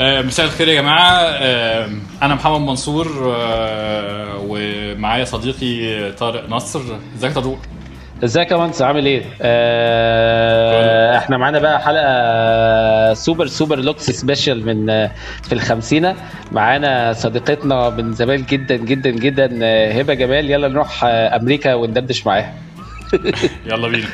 [0.00, 1.12] آه، مساء الخير يا جماعة.
[1.22, 1.88] آه،
[2.22, 6.80] أنا محمد منصور آه، ومعايا صديقي طارق نصر.
[7.16, 7.58] إزيك يا طارق؟
[8.24, 14.86] إزيك يا مهندس؟ عامل إيه؟ آه إحنا معانا بقى حلقة super super lux special من
[15.42, 16.16] في الخمسينة.
[16.52, 19.46] معانا صديقتنا من زمان جدا جدا جدا
[20.00, 20.50] هبة جمال.
[20.50, 22.54] يلا نروح أمريكا وندردش معاها.
[23.70, 24.06] يلا بينا.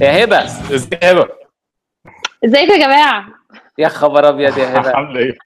[0.00, 0.38] يا هبة.
[0.74, 1.39] إزيك يا هبة؟
[2.44, 3.26] ازيكم يا جماعة؟
[3.78, 4.96] يا خبر أبيض يا هبة.
[4.96, 5.38] عاملة إيه؟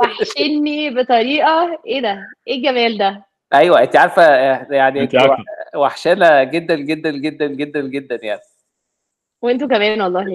[0.00, 1.78] وحشني بطريقة.
[1.86, 4.22] إيه ده؟ إيه الجمال ده؟ أيوه أنت عارفة
[4.70, 5.36] يعني أنت عارفة.
[5.76, 8.40] وحشانا جدا جدا جدا جدا جدا يعني.
[9.42, 10.34] وأنتوا كمان والله.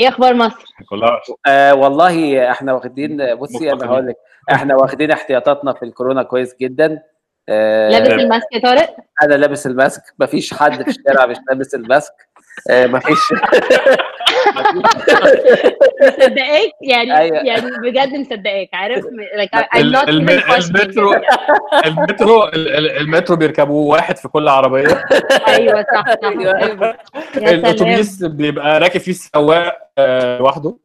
[0.00, 3.86] إيه أخبار مصر؟ كلها آه والله إحنا واخدين بصي أنا.
[3.86, 4.16] هقول لك
[4.52, 7.02] إحنا واخدين احتياطاتنا في الكورونا كويس جدا.
[7.48, 10.02] آه لابس ال mask يا طارق؟ أنا لابس ال mask.
[10.18, 12.12] مفيش حد في الشارع مش لابس ال mask.
[12.70, 13.18] آه مفيش.
[16.02, 17.36] مصدقاك يعني أيوة.
[17.38, 21.14] يعني بجد مصدقاك عارف like المترو.
[21.86, 25.04] المترو ال- ال- المترو بيركبوه واحد في كل عربية
[25.48, 26.58] أيوه صح صح أيوة.
[26.62, 26.94] أيوة.
[27.34, 30.76] سلام الأتوبيس بيبقى راكب فيه السواق آه، لوحده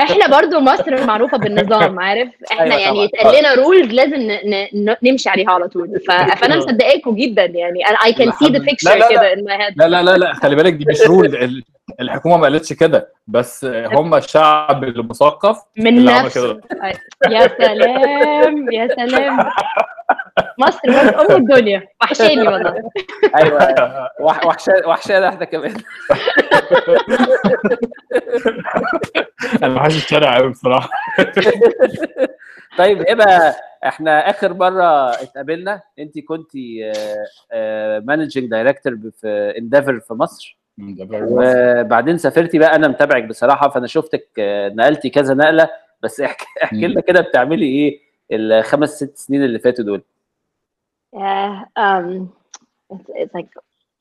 [0.00, 3.04] إحنا برضو مصر معروفة بالنظام عارف إحنا أيوة يعني طبعاً.
[3.04, 7.86] يتقال لنا rules لازم ن- ن- نمشي عليها على طول ف- فأنا مصدقاكم جدا يعني
[7.88, 9.08] أنا I can see the لا، لا، picture لا.
[9.10, 11.62] كده in my head لا لا لا لا خلي بالك دي مش رول
[12.00, 16.54] ال- الحكومة ما قالتش كده بس هم الشعب المثقف من اللي عمل نفسه.
[16.54, 16.92] كده.
[17.30, 19.50] يا سلام يا سلام.
[20.58, 21.88] مصر بس أم الدنيا.
[22.02, 22.90] وحشاني والله.
[23.36, 25.74] أيوه وح- وحشانا وحشانا إحنا كمان.
[29.62, 30.88] أنا حاسس الشارع قوي بصراحة.
[32.78, 36.50] طيب هبه إحنا آخر مرة اتقابلنا انت كنت
[38.04, 40.58] مانجنج دايركتور في انديفر في مصر.
[41.12, 45.68] وبعدين سافرتي بقى أنا متابعك بصراحة فأنا شفتك آه، نقلتي كذا نقلة
[46.02, 46.86] بس احكي احكي.
[46.86, 48.00] لنا كده بتعملي إيه
[48.32, 50.02] الخمس ست سنين اللي فاتوا دول
[51.16, 52.28] Yeah, um,
[52.90, 53.50] it's, it's like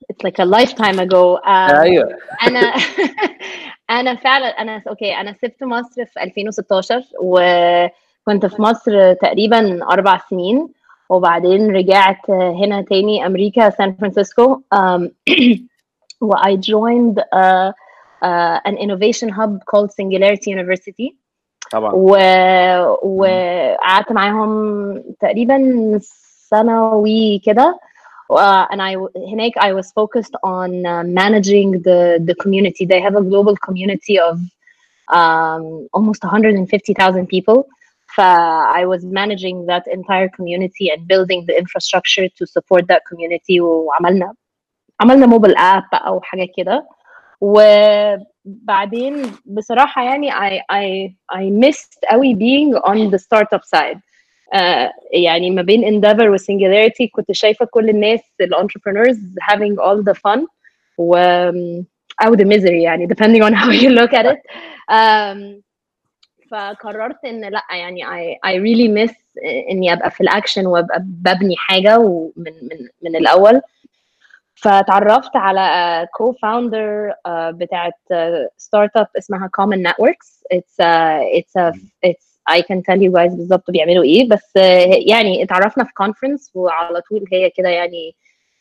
[0.10, 1.38] it's like a lifetime ago.
[1.38, 2.74] Um, أيوه أنا
[4.00, 10.70] أنا فعلا أنا أوكي أنا سبت مصر في 2016 وكنت في مصر تقريبا أربع سنين
[11.10, 15.10] وبعدين رجعت هنا تاني أمريكا سان فرانسيسكو um,
[16.21, 17.73] و I joined uh,
[18.23, 21.17] uh, an innovation hub called Singularity University
[21.73, 22.17] طبعا و...
[23.03, 25.59] وقعدت معاهم تقريبا
[26.51, 27.79] سنوي كده
[28.33, 28.97] uh, and I
[29.33, 32.85] هناك I was focused on uh, managing the the community.
[32.87, 34.39] They have a global community of
[35.13, 37.67] um, almost 150,000 people.
[38.15, 43.61] So I was managing that entire community and building the infrastructure to support that community
[43.61, 44.35] وعملنا
[45.02, 46.88] عملنا موبايل اب أو حاجة كده.
[47.42, 54.00] وبعدين بصراحة يعني I I I missed قوي being on the startup side.
[54.54, 59.18] آه، يعني ما بين Endeavor و Singularity كنت شايفة كل الناس ال entrepreneurs
[59.52, 60.46] having all the fun.
[60.98, 61.16] و
[62.26, 64.40] أو the misery يعني depending on how you look at it.
[64.92, 65.62] um,
[66.52, 69.16] فقررت إن لأ يعني I, I really miss
[69.72, 73.62] إني أبقى في الأكشن وأبقى ببني حاجة ومن من من الأول.
[74.56, 77.94] فتعرفت على كو فاوندر بتاعت
[78.58, 80.44] ستارت اب اسمها Common Networks.
[80.54, 81.74] It's a, it's a,
[82.04, 84.30] it's I can tell you guys بالظبط بيعملوا إيه.
[84.30, 88.16] بس آه، يعني اتعرفنا في كونفرنس وعلى طول هي كده يعني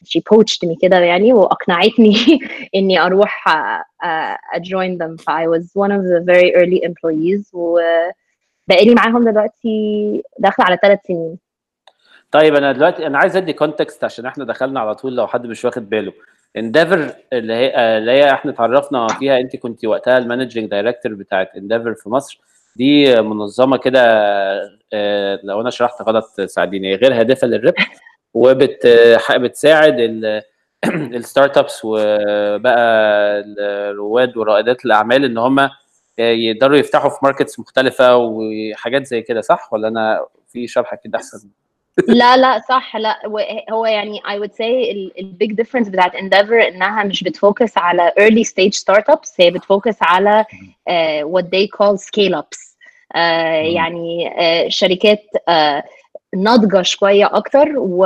[0.04, 2.14] she poached me كده يعني وأقنعتني
[2.76, 5.22] إني أروح آه، آه، join them.
[5.22, 10.98] ف I was one of the very early employees وبقالي معاهم دلوقتي داخلة على ثلاث
[11.08, 11.38] سنين.
[12.34, 15.64] طيب أنا دلوقتي أنا عايز أدي كونتكست عشان إحنا دخلنا على طول لو حد مش
[15.64, 16.12] واخد باله.
[16.56, 21.94] انديفر اللي هي اللي هي إحنا اتعرفنا فيها أنت كنت وقتها المانجنج دايركتور بتاعت انديفر
[21.94, 22.40] في مصر.
[22.76, 24.00] دي منظمة كده
[24.92, 26.94] آه، لو أنا شرحت غلط ساعديني.
[26.94, 27.94] غير هادفة للربح
[28.34, 30.00] وبتساعد
[30.94, 32.76] الستارت ابس وبقى
[33.90, 35.70] الرواد ورائدات الأعمال إن هم
[36.18, 41.63] يقدروا يفتحوا في ماركتس مختلفة وحاجات زي كده صح؟ ولا أنا في شرح كده أحسن؟
[42.08, 42.96] لا لا صح.
[42.96, 43.20] لا
[43.70, 44.62] هو يعني I would say
[45.18, 50.44] البيج difference بتاعت Endeavor إنها مش بتفوكس على early stage startups هي بتفوكس على
[50.90, 52.74] uh, what they call scale ups.
[53.14, 53.18] uh,
[53.74, 55.82] يعني uh, شركات uh,
[56.36, 57.98] ناضجة شوية أكتر و...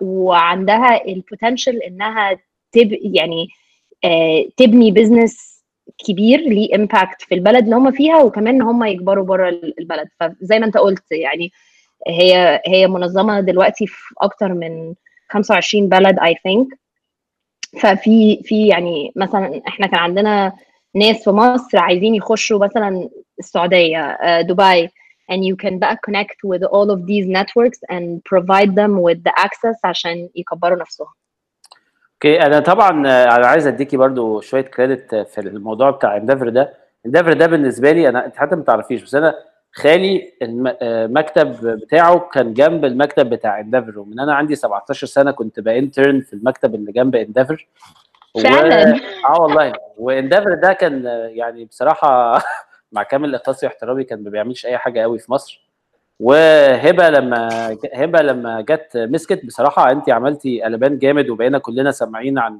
[0.00, 2.38] وعندها البوتنشال إنها
[2.72, 2.98] تب...
[3.02, 3.48] يعني
[4.06, 5.64] uh, تبني بزنس
[6.06, 9.48] كبير ليه امباكت في البلد اللي هم فيها وكمان إن هم يكبروا بره
[9.78, 10.08] البلد.
[10.20, 11.50] فزي ما أنت قلت يعني
[12.06, 14.94] هي هي منظمة دلوقتي في أكتر من
[15.28, 16.66] 25 بلد اي ثينك
[17.80, 20.52] ففي في يعني مثلا إحنا كان عندنا
[20.94, 23.08] ناس في مصر عايزين يخشوا مثلا
[23.38, 24.88] السعودية آه، دبي.
[25.32, 29.32] And you can بقى connect with all of these networks and provide them with the
[29.44, 31.06] access عشان يكبروا نفسهم.
[32.14, 36.74] أوكي أنا طبعا آه، أنا عايز أديكي برضو شوية كريدت في الموضوع بتاع اندفر ده.
[37.06, 39.34] اندفر ده بالنسبة لي أنا أنت حتى ما تعرفيش بس أنا
[39.72, 45.30] خالي الم- آه، المكتب بتاعه كان جنب المكتب بتاع اندفر ومن أنا عندي 17 سنة
[45.30, 47.68] كنت بانترن في المكتب اللي جنب اندفر
[48.42, 48.94] فعلا؟
[49.28, 49.72] آه والله.
[49.96, 52.38] واندفر ده كان يعني بصراحة
[52.92, 55.68] مع كامل إخلاصي واحترامي كان ما بيعملش أي حاجة قوي في مصر.
[56.20, 57.48] وهبة لما
[57.94, 62.58] هبة لما جت مسكت بصراحة أنت عملتي قلبان جامد وبقينا كلنا سامعين عن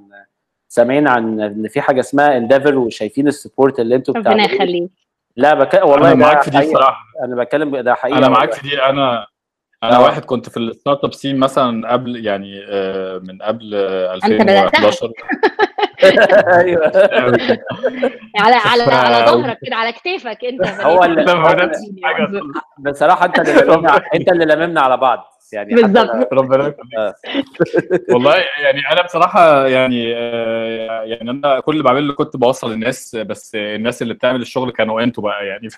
[0.68, 4.54] سامعين عن إن في حاجة اسمها اندفر وشايفين السبورت اللي أنتوا ربنا بتعملوه.
[4.54, 4.90] يخليك.
[5.38, 5.74] لا بك...
[5.74, 6.72] والله أنا معاك في دي حقيقة.
[6.72, 8.52] الصراحة أنا بتكلم ده حقيقة أنا معاك.
[8.52, 9.26] في دي أنا
[9.82, 10.02] أنا آه.
[10.02, 14.88] واحد كنت في الستارت اب سين مثلا قبل يعني آه، من قبل آه، أنت بدأتها.
[14.88, 15.10] 2011
[16.58, 16.86] أيوه
[18.40, 21.24] على على على ظهرك كده على كتافك أنت هو اللي
[22.78, 26.32] بصراحة أنت اللي أنت اللي لممنا على بعض يعني حتى بالظبط.
[26.32, 27.14] ربنا آه.
[28.12, 33.54] والله يعني أنا بصراحة يعني آه، يعني أنا كل اللي بعمله كنت بوصل الناس بس
[33.54, 35.76] الناس اللي بتعمل الشغل كانوا أنتوا بقى يعني ف-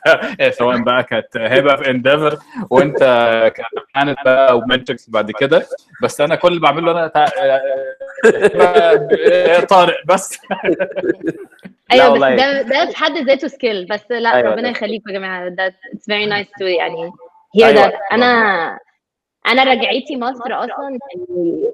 [0.59, 2.39] سواء بقى كانت هبه في انديفر
[2.71, 2.99] وأنت
[3.57, 5.67] كانت كانت بقى وماتريكس بعد كده
[6.03, 7.61] بس أنا كل اللي بعمله أنا آه،
[8.27, 10.39] آه، طارق بس
[11.93, 12.21] أيوه بس.
[12.41, 14.69] ده ده في حد ذاته سكيل بس لا أيوة، ربنا ده.
[14.69, 17.11] يخليكم يا جماعة ده اتس فيري نايس تو يعني
[17.59, 17.89] hear أيوة.
[17.91, 18.79] that أنا
[19.47, 21.73] أنا رجعتي مصر أصلا يعني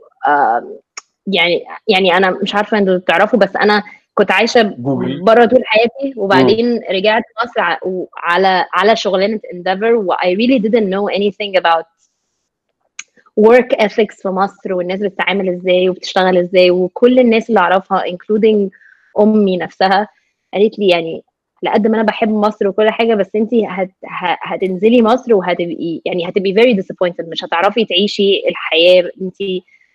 [1.26, 3.82] يعني يعني أنا مش عارفة أنتوا تعرفوا بس أنا
[4.14, 4.74] كنت عايشة.
[5.22, 7.60] بره طول حياتي وبعدين رجعت مصر
[8.16, 11.86] على على شغلانة انديفر و I really didn't know anything about
[13.40, 18.70] work ethics في مصر والناس بتتعامل إزاي وبتشتغل إزاي وكل الناس اللي أعرفها including
[19.18, 20.08] أمي نفسها
[20.54, 21.24] قالت لي يعني
[21.62, 23.91] لقد ما أنا بحب مصر وكل حاجة بس انت هت...
[24.43, 29.37] هتنزلي مصر وهتبقي يعني هتبقي very disappointed مش هتعرفي تعيشي الحياة انت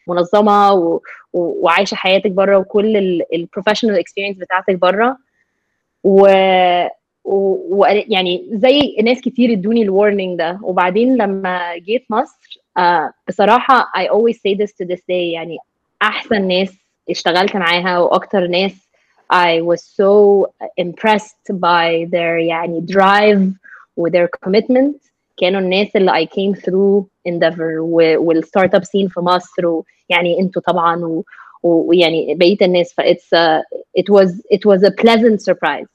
[0.07, 0.99] منظمة و...
[1.33, 1.39] و...
[1.65, 5.17] وعايشة حياتك بره وكل البروفيشنال اكسبيرينس بتاعتك بره.
[6.03, 6.27] و...
[7.25, 7.85] و...
[7.85, 14.35] يعني زي ناس كتير ادوني الورنينج ده وبعدين لما جيت مصر آه بصراحة I always
[14.35, 15.57] say this to this day يعني
[16.01, 16.77] أحسن ناس
[17.09, 18.90] اشتغلت معاها وأكتر ناس
[19.33, 20.11] I was so
[20.77, 23.41] impressed by their يعني drive
[23.97, 24.95] و their commitment.
[25.37, 30.61] كانوا الناس اللي I came through Endeavor و- والستارت اب سين في مصر ويعني أنتوا
[30.61, 31.23] طبعا و-
[31.63, 32.93] و- ويعني بقية الناس.
[32.93, 33.61] ف it's a,
[33.99, 35.87] it was it was a pleasant surprise.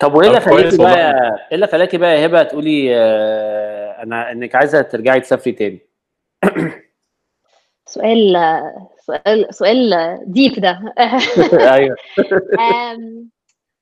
[0.00, 1.34] طب وإيه اللي طب كويس خلاكي بقى والله.
[1.36, 5.78] إيه اللي خلاكي بقى يا هبة تقولي آه، أنا إنك عايزة ترجعي تسافري تاني؟
[7.86, 8.36] سؤال
[9.10, 10.94] سؤال سؤال ديب ده.
[11.74, 11.96] أيوه.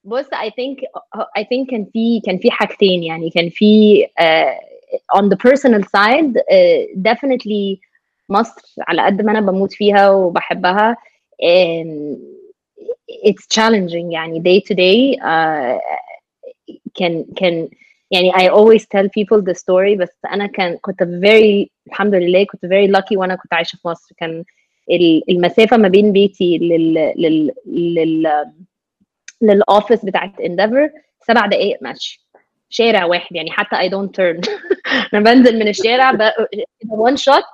[0.05, 0.77] بص I think
[1.39, 3.31] I think كان في كان في حاجتين يعني.
[3.31, 7.79] كان في uh, on the personal side uh, definitely
[8.29, 10.97] مصر على قد ما أنا بموت فيها وبحبها.
[11.43, 12.17] um,
[13.29, 14.41] it's challenging يعني.
[14.41, 15.81] Day to day uh,
[16.95, 17.69] كان كان
[18.11, 19.97] يعني I always tell people the story.
[19.99, 24.15] بس أنا كان كنت very الحمد لله كنت very lucky وأنا كنت عايشة في مصر.
[24.19, 24.45] كان
[25.29, 28.45] المسافة ما بين بيتي لل لل لل
[29.43, 32.29] للاوفيس بتاعت انديفر سبع دقائق مشي.
[32.71, 34.41] شارع واحد يعني حتى I don't turn.
[35.15, 36.19] أنا بنزل من الشارع
[36.89, 37.45] وان شوت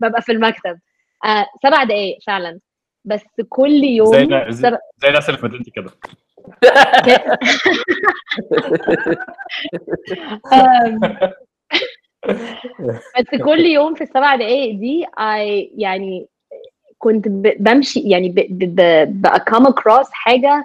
[0.00, 0.78] ببقى في المكتب.
[1.24, 2.60] آه سبع دقائق فعلا.
[3.04, 5.90] بس كل يوم زي نا- زي سبع- زي الناس اللي في مدينتي كده.
[13.18, 16.26] بس كل يوم في السبع دقايق دي I يعني
[17.02, 17.28] كنت
[17.58, 20.64] بمشي يعني ب- ب- ب- بقى come across حاجة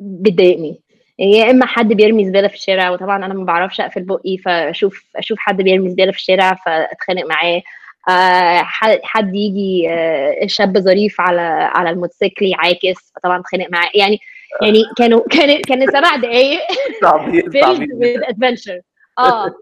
[0.00, 0.80] بتضايقني.
[1.18, 5.38] يا إما حد بيرمي زبالة في الشارع وطبعا أنا ما بعرفش أقفل بقي فأشوف أشوف
[5.38, 7.62] حد بيرمي زبالة في الشارع فأتخانق معاه.
[8.08, 8.62] آه،
[9.02, 11.40] حد يجي آه، شاب ظريف على
[11.74, 13.90] على الموتوسيكل يعاكس فطبعا أتخانق معاه.
[13.94, 14.18] يعني
[14.62, 16.60] يعني كانوا كان كان سبع دقايق
[17.02, 17.88] صعبين filled صعبين.
[18.02, 18.80] with adventure.
[19.18, 19.54] آه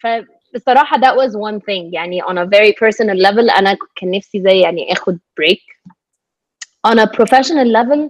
[0.00, 0.06] ف
[0.53, 4.59] فبصراحه that was one thing يعني on a very personal level انا كان نفسي زي
[4.59, 5.89] يعني اخد break
[6.87, 8.09] on a professional level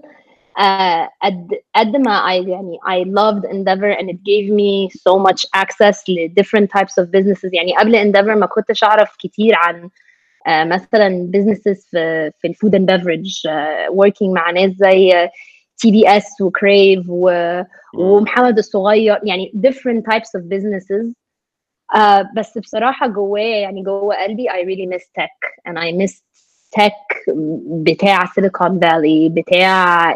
[0.58, 5.46] uh, قد قد ما I يعني I loved Endeavor and it gave me so much
[5.56, 9.90] access ل different types of businesses يعني قبل Endeavor ما كنتش أعرف كتير عن
[10.48, 15.30] uh, مثلا businesses في في الفود and beverage uh, working مع ناس زي
[15.78, 17.06] تي بي اس وكريف
[17.94, 21.14] ومحمد الصغير يعني different types of businesses
[21.97, 26.23] Uh, بس بصراحة جوايا يعني جوا قلبي I really miss tech and I miss
[26.73, 27.33] تك
[27.67, 30.13] بتاع سيليكون فالي بتاع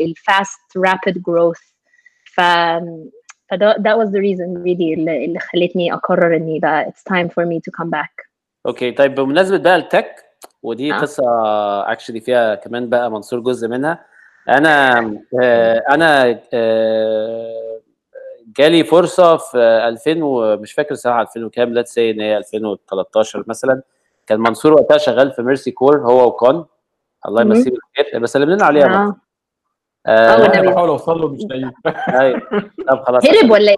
[0.00, 1.58] الفاست رابيد جروث
[2.34, 2.40] ف
[3.50, 7.44] فده that was the reason really اللي, اللي خلتني أقرر إني بقى it's time for
[7.46, 8.30] me to come back.
[8.66, 10.24] أوكي طيب بمناسبة بقى التك
[10.62, 10.98] ودي آه.
[10.98, 11.22] قصة
[11.92, 14.04] actually فيها كمان بقى منصور جزء منها.
[14.48, 14.98] أنا
[15.42, 17.80] آه، أنا آه،
[18.56, 23.82] جالي فرصة في 2000 ومش فاكر الصراحه 2000 وكام let's say إن هي 2013 مثلا.
[24.26, 26.66] كان منصور وقتها شغال في Mercy Corps هو وكان
[27.28, 27.42] الله.
[27.42, 28.18] يمسيه بالخير.
[28.18, 28.98] بس سلم لنا عليها بقى.
[28.98, 29.16] آه.
[30.06, 30.36] آه،.
[30.46, 31.72] أنا بحاول أوصل له مش لاقيه
[32.20, 32.40] أيوه.
[32.88, 33.26] طب خلاص.
[33.26, 33.76] هرب ولا إيه؟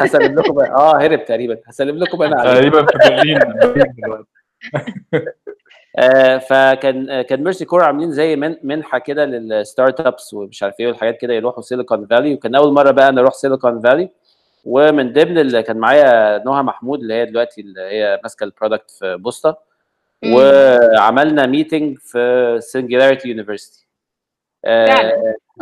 [0.00, 0.60] هسلم لكم.
[0.60, 1.58] آه هرب تقريبا.
[1.66, 2.52] هسلم لكم أنا عليه.
[2.54, 3.38] تقريبا في برلين.
[3.42, 4.24] آه،
[6.38, 10.86] فكان آه، كان Mercy Corps عاملين زي من- منحة كده لل startups ومش عارف إيه
[10.86, 14.08] والحاجات كده يروحوا Silicon Valley وكان أول مرة بقى أنا أروح Silicon Valley
[14.64, 18.90] ومن ضمن اللي كان معايا نهى محمود اللي هي دلوقتي اللي هي ماسكة ال product
[18.90, 19.56] في Bosta.
[20.26, 23.86] وعملنا meeting في Singularity University.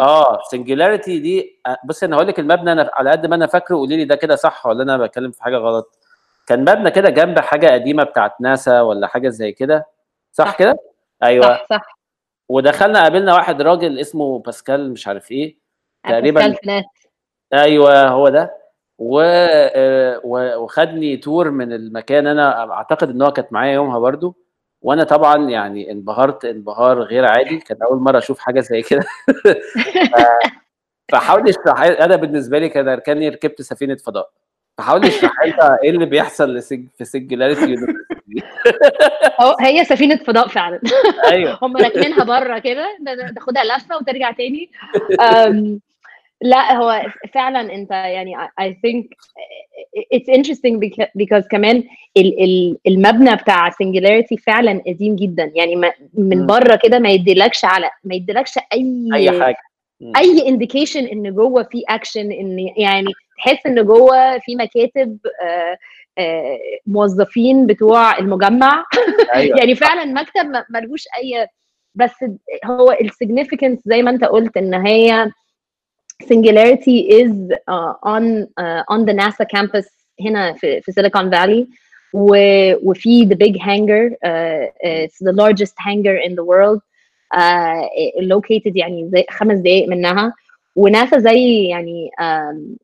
[0.01, 3.77] آه Singularity دي آه، بص أنا هقول لك المبنى أنا على قد ما أنا فاكره
[3.77, 5.99] قولي لي ده كده صح ولا أنا بتكلم في حاجة غلط.
[6.47, 9.87] كان مبنى كده جنب حاجة قديمة بتاعت ناسا ولا حاجة زي كده.
[10.33, 10.59] صح صح.
[10.59, 10.77] كده؟
[11.23, 11.47] أيوه.
[11.47, 11.99] صح صح.
[12.49, 15.57] ودخلنا قابلنا واحد راجل اسمه باسكال مش عارف إيه
[16.09, 16.85] تقريبا باسكال فنات.
[17.53, 18.63] أيوه هو ده.
[18.99, 19.21] و...
[19.25, 22.27] آه، و- وخدني تور من المكان.
[22.27, 24.37] أنا أعتقد إن هو كانت معايا يومها برضو.
[24.83, 27.59] وأنا طبعا يعني انبهرت انبهار غير عادي.
[27.59, 29.05] كان أول مرة أشوف حاجة زي كده.
[31.13, 34.31] فحاول اشرح أنا بالنسبة لي كان كاني ركبت سفينة فضاء.
[34.79, 36.63] فحاول اشرح لنا إيه اللي بيحصل.
[36.63, 37.77] في سنجلاريتي
[39.41, 40.81] هو هي سفينة فضاء فعلا.
[41.31, 41.59] أيوه.
[41.63, 42.87] هم راكنينها بره كده
[43.35, 44.71] تاخدها لفة وترجع تاني.
[46.45, 47.03] لا هو
[47.35, 49.05] فعلا أنت يعني I- think
[50.15, 51.85] it's interesting beca- because كمان
[52.17, 55.53] ال- ال- المبنى بتاع singularity فعلا قديم جدا.
[55.55, 55.77] يعني
[56.15, 56.47] من.
[56.47, 59.57] بره كده ما يديلكش على ما يديلكش أي أي حاجة.
[60.17, 65.77] أي indication إن جوه في اكشن إن يعني تحس إن جوه في مكاتب آه،
[66.87, 68.85] موظفين بتوع المجمع.
[69.35, 69.57] أيوه.
[69.61, 71.47] يعني فعلا مكتب ملهوش أي
[71.95, 72.25] بس
[72.65, 75.31] هو ال significance زي ما أنت قلت إن هي
[76.23, 77.33] Singularity is
[77.71, 79.89] uh, on uh, on the NASA campus
[80.21, 80.93] هنا في في ال
[81.31, 81.67] Valley.
[82.15, 82.37] و,
[82.91, 86.81] وفي the big hangar uh, it's the largest hangar in the world.
[87.35, 87.87] uh,
[88.21, 90.35] located يعني زي خمس دقايق منها.
[90.77, 92.77] وناسا زي يعني um,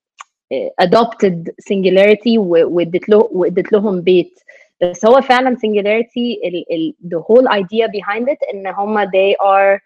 [0.82, 4.40] adopted singularity و- وادت له وادت لهم بيت
[4.82, 9.80] بس هو فعلا singularity ال, ال, the whole idea behind it ان هم they are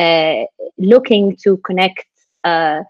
[0.00, 0.44] uh,
[0.82, 2.06] looking to connect
[2.46, 2.80] uh,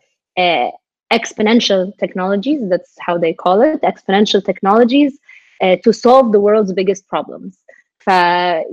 [0.41, 0.71] uh,
[1.15, 5.13] exponential technologies that's how they call it exponential technologies
[5.65, 7.55] uh, to solve the world's biggest problems
[7.99, 8.11] ف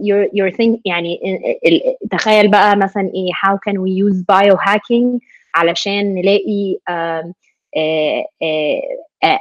[0.07, 5.19] you're you're think يعني ال- ال- تخيل بقى مثلا ايه how can we use biohacking
[5.55, 7.44] علشان نلاقي um, uh, uh, uh,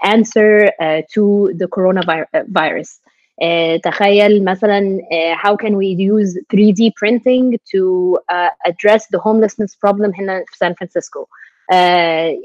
[0.03, 2.99] answer uh, to the coronavirus
[3.43, 9.75] uh, تخيل مثلا uh, how can we use 3D printing to uh, address the homelessness
[9.75, 11.27] problem هنا في سان فرانسيسكو
[11.73, 12.37] uh,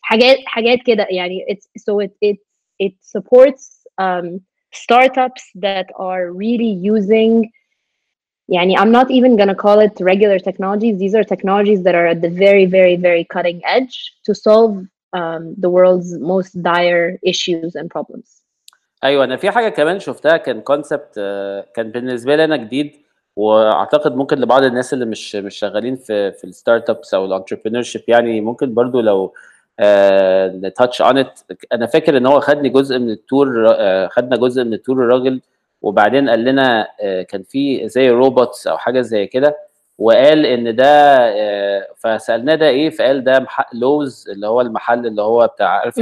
[0.00, 2.38] حاجات حاجات كده يعني it's so it it
[2.78, 4.40] it supports um,
[4.72, 7.50] startups that are really using
[8.48, 12.20] يعني I'm not even gonna call it regular technologies these are technologies that are at
[12.20, 14.72] the very very very cutting edge to solve
[15.13, 18.43] um, the world's most dire issues and problems.
[19.03, 21.15] أيوه أنا في حاجة كمان شفتها كان concept
[21.75, 22.95] كان بالنسبة لي أنا جديد
[23.35, 28.01] وأعتقد ممكن لبعض الناس اللي مش مش شغالين في في ال startups أو ال entrepreneurship
[28.07, 29.33] يعني ممكن برضو لو
[30.61, 31.39] touch on it
[31.73, 35.41] أنا فاكر إن هو خدني جزء من ال tour آه، خدنا جزء من التور الراجل
[35.81, 39.57] وبعدين قال لنا آه، كان في زي robots أو حاجة زي كده.
[39.99, 40.85] وقال إن ده
[41.19, 45.95] آه، فسألناه ده إيه فقال ده مح- Lowe's اللي هو المحل اللي هو بتاع عارف.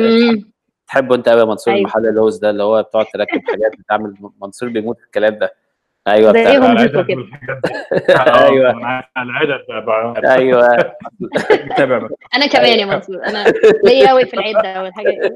[0.87, 1.81] تحبه أنت قوي يا منصور أيوة.
[1.87, 5.53] المحل ال Lowe's ده اللي هو بتقعد تركب حاجات بتعمل منصور بيموت في الكلام ده.
[6.07, 7.13] أيوه بتاع العدد دي.
[8.09, 9.59] آه، عارف على العدد
[10.25, 10.67] أيوه.
[12.35, 13.43] أنا كمان يا منصور أنا
[13.83, 15.31] ليا قوي في العده والحاجات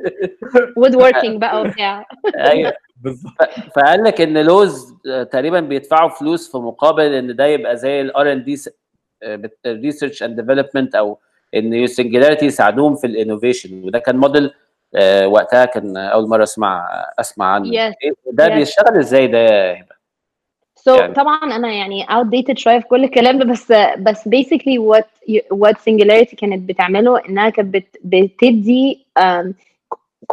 [0.78, 2.06] woodworking بقى وبتاع.
[2.36, 2.74] أيوه.
[3.04, 3.34] بالظبط
[3.76, 4.94] فقال لك إن Lowe's
[5.32, 8.56] تقريبا بيدفعوا فلوس في مقابل إن ده يبقى زي ال R&D
[9.68, 11.18] research and development أو
[11.56, 14.52] إن Singularity يساعدوهم في ال innovation وده كان موديل
[14.96, 16.88] آه، وقتها كان أول مرة أسمع
[17.20, 17.94] أسمع عنه Yes.
[18.32, 18.52] ده Yes.
[18.52, 19.96] بيشتغل إزاي ده يا هبة؟
[20.80, 25.06] So يعني- طبعا أنا يعني outdated شوية في كل الكلام ده بس بس basically what
[25.32, 29.54] you- what singularity كانت بتعمله إنها كانت بت- بتدي um,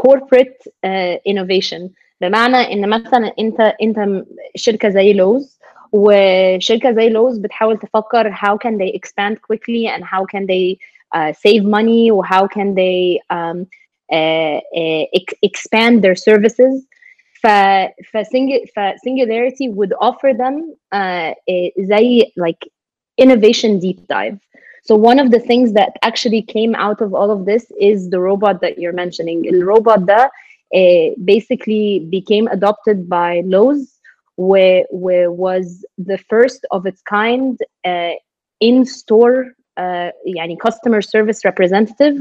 [0.00, 1.82] corporate uh, innovation
[2.21, 5.59] بمعنى ان مثلا انت انت م- شركه زي لوز
[5.91, 10.77] وشركه زي لوز بتحاول تفكر how can they expand quickly and how can they
[11.17, 13.57] uh, save money و how can they um,
[14.13, 16.87] uh, uh, ex- expand their services
[17.41, 17.47] ف
[18.13, 21.33] فسنج فسنجولاريتي would offer them uh,
[21.79, 22.67] زي like
[23.21, 24.37] innovation deep dive
[24.89, 28.19] so one of the things that actually came out of all of this is the
[28.29, 30.29] robot that you're mentioning the robot ده uh,
[31.24, 33.98] basically became adopted by Lowe's
[34.36, 38.12] where, where was the first of its kind uh,
[38.60, 42.16] in-store uh, يعني customer service representative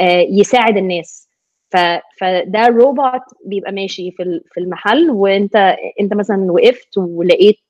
[0.00, 1.28] uh, يساعد الناس
[1.70, 1.76] ف,
[2.20, 7.60] فده روبوت بيبقى ماشي في في المحل وانت انت مثلا وقفت ولقيت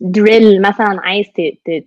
[0.00, 1.26] دريل مثلا عايز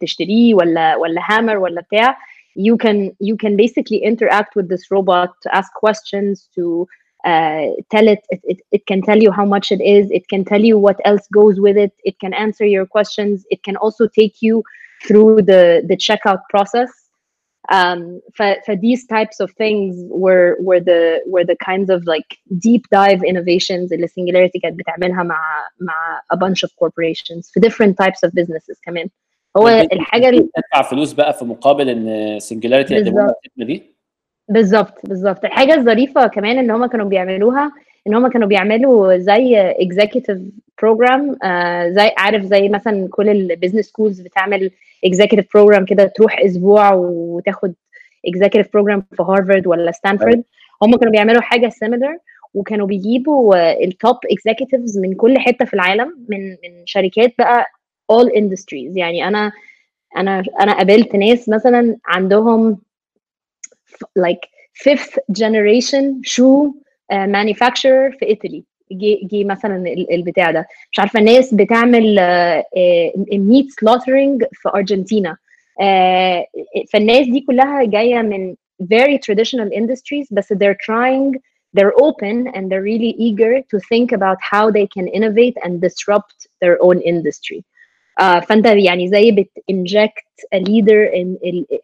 [0.02, 2.18] تشتريه ولا ولا هامر ولا بتاع
[2.55, 6.87] you can you can basically interact with this robot to ask questions to
[7.25, 10.45] uh, tell it, it, it it can tell you how much it is it can
[10.45, 14.09] tell you what else goes with it it can answer your questions it can also
[14.09, 14.65] take you
[15.07, 16.91] through the the checkout process
[17.71, 22.39] um for, for these types of things were were the were the kinds of like
[22.59, 27.95] deep dive innovations اللي singularity كانت بتعملها مع مع a bunch of corporations في different
[27.97, 29.09] types of businesses كمان
[29.58, 33.96] هو الحاجة اللي تدفع فلوس بقى في مقابل إن سنجلاريتي يقدموا الخدمه دي؟
[34.50, 35.46] بالظبط بالظبط.
[35.46, 37.72] الحاجة الظريفه كمان إن هم كانوا بيعملوها
[38.08, 39.74] إن هم كانوا بيعملوا زي
[40.86, 44.72] program آه زي عارف زي مثلا كل ال business schools بتعمل
[45.08, 47.74] executive program كده تروح أسبوع وتاخد
[48.28, 50.44] executive program في هارفارد ولا ستانفورد.
[50.84, 52.18] هم كانوا بيعملوا حاجة similar
[52.54, 57.66] وكانوا بيجيبوا ال top executives من كل حتة في العالم من من شركات بقى
[58.13, 59.53] all industries يعني انا
[60.17, 62.79] انا انا قابلت ناس مثلا عندهم
[64.19, 64.49] like
[64.89, 66.73] fifth generation shoe
[67.13, 69.77] uh, manufacturer في ايطالي جي جي مثلا
[70.11, 72.15] البتاع ده مش عارفه ناس بتعمل
[73.33, 75.37] ميت سلوترنج في ارجنتينا
[75.83, 76.61] uh,
[76.93, 81.39] فالناس دي كلها جايه من very traditional industries بس they're trying
[81.77, 86.39] they're open and they're really eager to think about how they can innovate and disrupt
[86.63, 87.61] their own industry
[88.22, 91.38] Uh, فأنت يعني زي بت inject a leader in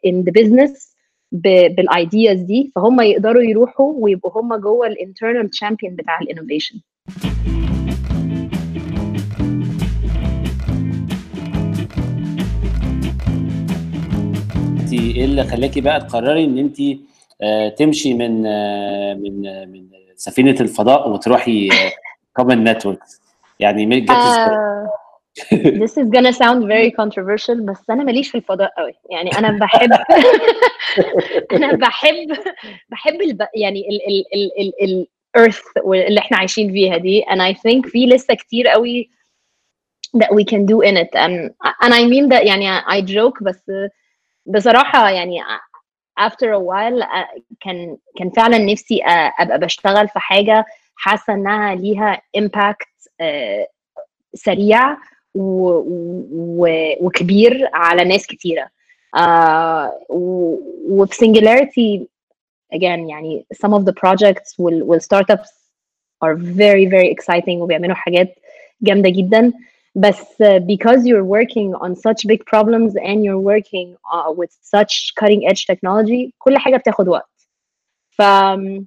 [0.07, 0.91] in the business
[1.31, 6.79] بال ideas دي فهم يقدروا يروحوا ويبقوا هم جوه ال internal champion بتاع ال innovation
[14.79, 16.77] انت إيه اللي خلاكي بقى تقرري ان انت
[17.41, 21.69] آه تمشي من آه من آه من سفينة الفضاء وتروحي
[22.35, 23.21] Common Networks
[23.59, 24.11] يعني جت
[25.51, 28.93] this is gonna sound very controversial بس أنا ماليش في الفضاء قوي.
[29.09, 29.89] يعني أنا بحب
[31.55, 32.37] أنا بحب
[32.89, 33.47] بحب الب...
[33.55, 37.23] يعني ال ال ال ال ال earth اللي إحنا عايشين فيها دي.
[37.23, 39.09] And I think في لسه كتير قوي
[40.17, 41.09] that we can do in it.
[41.15, 41.51] And
[41.83, 43.71] and I mean that يعني I joke بس
[44.45, 45.41] بصراحة يعني
[46.19, 47.05] after a while
[47.61, 49.01] كان كان فعلا نفسي
[49.39, 50.65] أبقى بشتغل في حاجة
[50.95, 53.07] حاسة إنها ليها impact
[54.33, 54.97] سريع.
[55.35, 55.67] و...
[56.31, 56.67] و...
[57.01, 58.69] وكبير على ناس كتيرة
[59.17, 62.07] uh, وفي singularity
[62.75, 65.49] again يعني some of the projects وال, startups
[66.23, 68.35] are very very exciting وبيعملوا حاجات
[68.81, 69.53] جامدة جدا
[69.95, 75.13] بس uh, because you're working on such big problems and you're working uh, with such
[75.19, 77.49] cutting edge technology كل حاجة بتاخد وقت
[78.11, 78.85] ف um,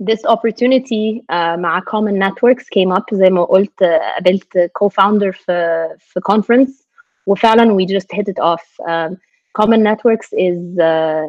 [0.00, 5.88] this opportunity uh, مع common networks came up زي ما قلت uh, قابلت co-founder في
[5.98, 6.86] في conference
[7.26, 9.16] وفعلا we just hit it off um,
[9.60, 11.26] common networks is uh,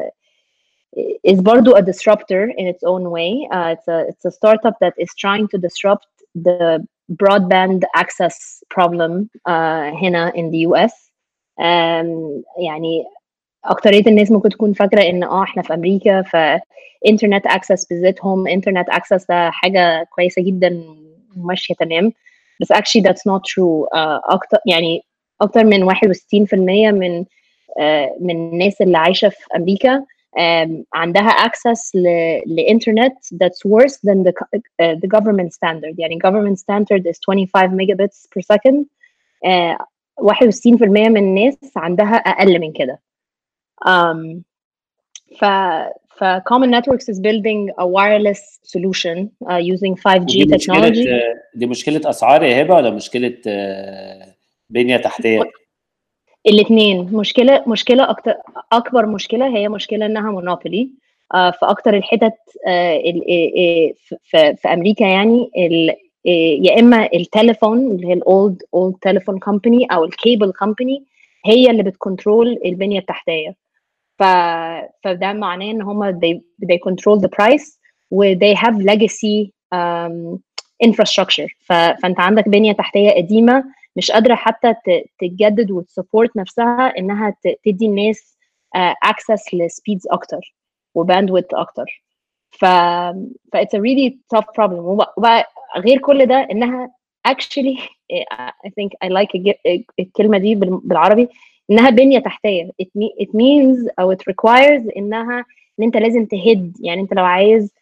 [1.23, 4.93] is برضو a disruptor in its own way uh, it's a it's a startup that
[4.97, 6.85] is trying to disrupt the
[7.21, 10.93] broadband access problem uh, هنا in the US
[11.59, 13.05] um, يعني
[13.70, 18.46] أكترية الناس ممكن تكون فاكرة إن آه إحنا في أمريكا ف internet access بالذات home
[18.48, 20.84] internet access ده حاجة كويسة جدا
[21.36, 22.12] وماشية تمام.
[22.60, 23.84] بس actually that's not true.
[23.94, 25.02] uh, أكتر يعني
[25.40, 25.94] أكتر من 61%
[26.92, 27.26] من uh,
[28.20, 30.04] من الناس اللي عايشة في أمريكا
[30.38, 31.90] um, عندها access
[32.46, 35.94] لإنترنت that's worse than the uh, the government standard.
[35.98, 38.84] يعني government standard is 25 megabits per second.
[39.46, 39.76] uh,
[40.20, 43.00] 61% من الناس عندها أقل من كده.
[43.84, 44.42] Um,
[45.38, 45.44] ف,
[46.18, 50.90] ف Common Networks is building a wireless solution uh, using 5G دي technology.
[50.90, 53.36] مشكلة دي مشكلة أسعار يا هبة ولا مشكلة
[54.70, 55.40] بنية تحتية؟
[56.46, 58.34] الاثنين مشكلة مشكلة أكتر
[58.72, 60.90] أكبر مشكلة هي مشكلة إنها monopoly
[61.34, 65.50] uh, في أكتر الحتت uh, في, أمريكا يعني
[66.64, 71.04] يا إما التليفون اللي هي ال old old telephone company أو ال cable company
[71.46, 73.65] هي اللي بت control البنية التحتية
[74.18, 74.22] ف
[75.04, 77.78] فده معناه إن هم they, they control the price
[78.10, 80.38] و they have legacy um,
[80.86, 81.72] infrastructure ف...
[81.72, 83.64] فأنت عندك بنية تحتية قديمة
[83.96, 84.74] مش قادرة حتى.
[85.20, 87.34] تتجدد وت support نفسها إنها.
[87.64, 88.38] تدي الناس
[88.76, 90.54] uh, access ل speeds أكتر
[90.94, 92.04] و bandwidth أكتر
[92.50, 92.64] ف
[93.52, 94.72] ف it's a really tough problem
[95.18, 95.46] وبقى
[95.78, 96.90] غير كل ده إنها
[97.28, 97.78] actually
[98.64, 99.54] I think I like
[100.00, 101.28] الكلمة دي بالعربي
[101.70, 102.70] إنها بنية تحتية.
[102.82, 105.44] It, means أو it requires إنها
[105.78, 106.76] إن أنت لازم تهد.
[106.80, 107.72] يعني أنت لو عايز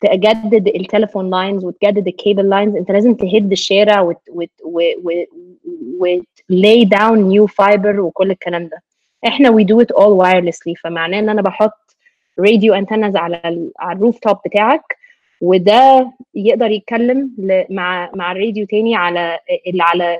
[0.00, 4.50] تجدد ال telephone lines وتجدد ال cable lines أنت لازم تهد الشارع وت
[6.00, 8.82] وت lay down new fiber وكل الكلام ده.
[9.26, 10.74] إحنا we do it all wirelessly.
[10.84, 11.96] فمعناه إن أنا بحط
[12.38, 14.96] radio antennas على على ال rooftop بتاعك
[15.40, 17.30] وده يقدر يتكلم
[17.70, 20.18] مع مع الراديو تاني على اللي على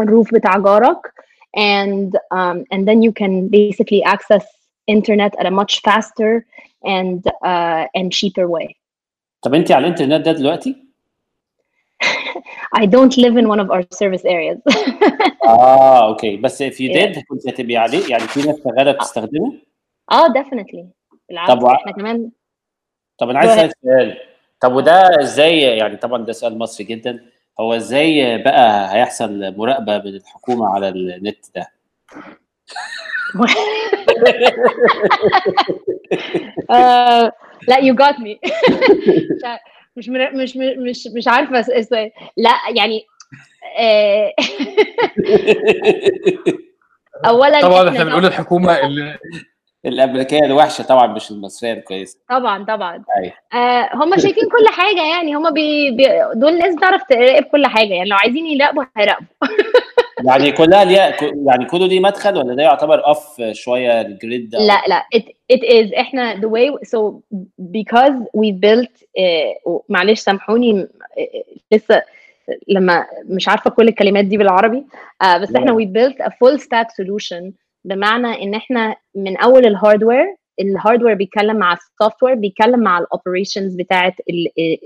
[0.00, 1.13] ال roof بتاع جارك.
[1.56, 4.44] And um, and then you can basically access
[4.86, 6.46] internet at a much faster
[6.84, 8.76] and uh, and cheaper way.
[9.42, 10.76] طب انت على الإنترنت ده دلوقتي؟
[12.80, 14.58] I don't live in one of our service areas.
[15.46, 19.52] آه أوكي بس if you did كنت هتبقي عليه يعني في ناس شغالة بتستخدمه؟
[20.12, 20.84] آه definitely
[21.28, 22.30] بالعكس طب إحنا كمان
[23.18, 24.18] طب أنا عايز اسالك سؤال
[24.60, 27.24] طب وده إزاي يعني طبعا ده سؤال مصري جدا
[27.60, 31.70] هو إزاي بقى هيحصل مراقبة من الحكومة على النت ده؟
[36.70, 37.30] uh,
[37.68, 38.38] لا you got me
[39.96, 43.06] مش مش مش مش عارفة السؤال لا يعني
[47.26, 49.18] اولا طبعا إحنا بنقول الحكومة اللي
[49.86, 52.18] الامريكيه الوحشة طبعا مش المصرية الكويسة.
[52.28, 53.04] طبعا طبعا.
[53.16, 53.32] أيوه.
[53.54, 57.94] آه هم شايفين كل حاجة يعني هم بي بي دول ناس بتعرف تراقب كل حاجة
[57.94, 59.26] يعني لو عايزين يراقبوا هيراقبوا.
[60.28, 61.16] يعني كلها ليها
[61.46, 65.60] يعني كله ليه مدخل ولا ده يعتبر off شوية ال grid لا لا it, it
[65.60, 67.20] is إحنا the way so
[67.60, 70.88] because we built uh, معلش سامحوني
[71.72, 72.02] لسه
[72.68, 74.84] لما مش عارفة كل الكلمات دي بالعربي
[75.24, 77.52] uh, بس إحنا we built a full stack solution
[77.84, 82.98] بمعنى إن إحنا من أول ال hardware ال hardware بيتكلم مع ال software بيتكلم مع
[82.98, 84.14] ال operations بتاعه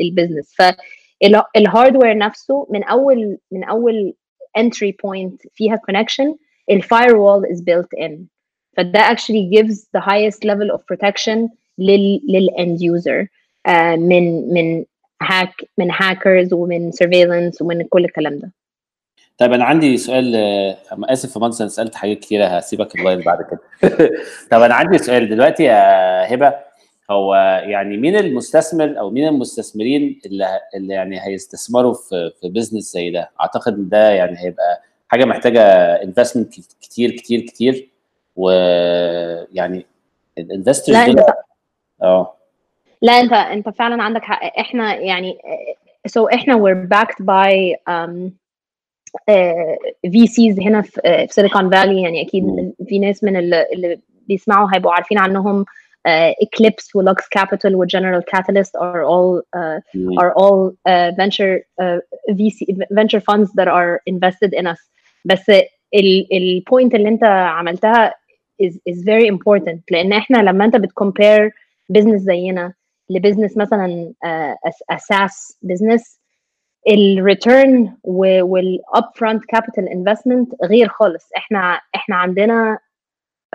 [0.00, 4.14] ال business فال hardware نفسه من أول من أول
[4.58, 6.34] entry point فيها connection
[6.70, 8.12] ال firewall is built in.
[8.76, 13.26] فده actually gives the highest level of protection لل للend user.
[13.68, 14.84] uh, من من
[15.22, 18.52] hack من هاكرز ومن surveillance ومن كل الكلام ده.
[19.38, 23.26] طيب أنا عندي سؤال أنا آسف يا مهندس أنا سألت حاجات كتيرة هسيبك ال live
[23.26, 23.60] بعد كده.
[24.50, 26.54] طب أنا عندي سؤال دلوقتي يا هبة
[27.10, 33.10] هو يعني مين المستثمر أو مين المستثمرين اللي, اللي يعني هيستثمروا في في business زي
[33.10, 35.62] ده؟ أعتقد إن ده يعني هيبقى حاجة محتاجة
[36.02, 37.88] investment كتير كتير كتير
[38.36, 39.86] ويعني
[40.38, 41.24] ال investors لا أنت
[42.02, 42.34] آه.
[43.02, 44.58] لا أنت أنت فعلا عندك حق.
[44.58, 45.38] إحنا يعني
[46.08, 48.30] so إحنا we're backed by um,
[50.12, 54.92] VCs هنا في في سيليكون فالي يعني أكيد في ناس من اللي, اللي بيسمعوا هيبقوا
[54.92, 55.64] عارفين عنهم
[56.08, 59.78] uh, Eclipse و Lux Capital و General Catalyst are all uh,
[60.22, 61.98] are all uh, venture uh,
[62.30, 62.58] VC
[62.90, 64.90] venture funds that are invested in us.
[65.24, 65.52] بس
[66.32, 68.14] ال point اللي أنت عملتها
[68.62, 69.78] is is very important.
[69.90, 71.52] لأن إحنا لما أنت بت compare
[71.88, 72.72] business زينا
[73.10, 76.17] ل business مثلا uh, a SaaS business
[76.88, 81.28] ال return وال upfront capital investment غير خالص.
[81.36, 82.78] إحنا إحنا عندنا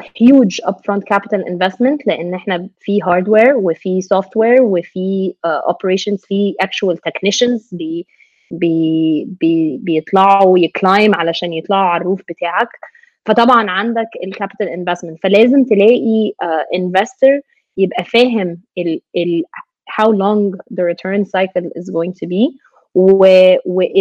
[0.01, 7.69] huge upfront capital investment لأن إحنا في hardware وفي software وفي operations في actual technicians
[7.71, 8.07] بي
[8.51, 12.69] بي بي بيطلعوا وي climb علشان يطلعوا على ال roof بتاعك.
[13.25, 17.41] فطبعا عندك ال capital investment فلازم تلاقي uh,
[17.77, 19.43] يبقى فاهم ال ال
[19.89, 22.43] how long the return cycle is going to be.
[22.95, 23.25] و,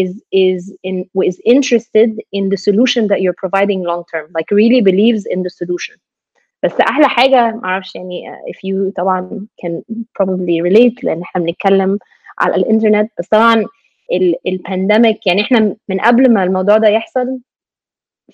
[0.03, 4.81] is is in is interested in the solution that you're providing long term like really
[4.83, 5.97] believes in the solution.
[6.63, 9.83] بس أحلى حاجة معرفش يعني if you طبعا can
[10.19, 11.99] probably relate لأن إحنا بنتكلم
[12.39, 13.11] على الإنترنت.
[13.19, 13.65] بس طبعا
[14.47, 17.41] ال pandemic يعني إحنا من قبل ما الموضوع ده يحصل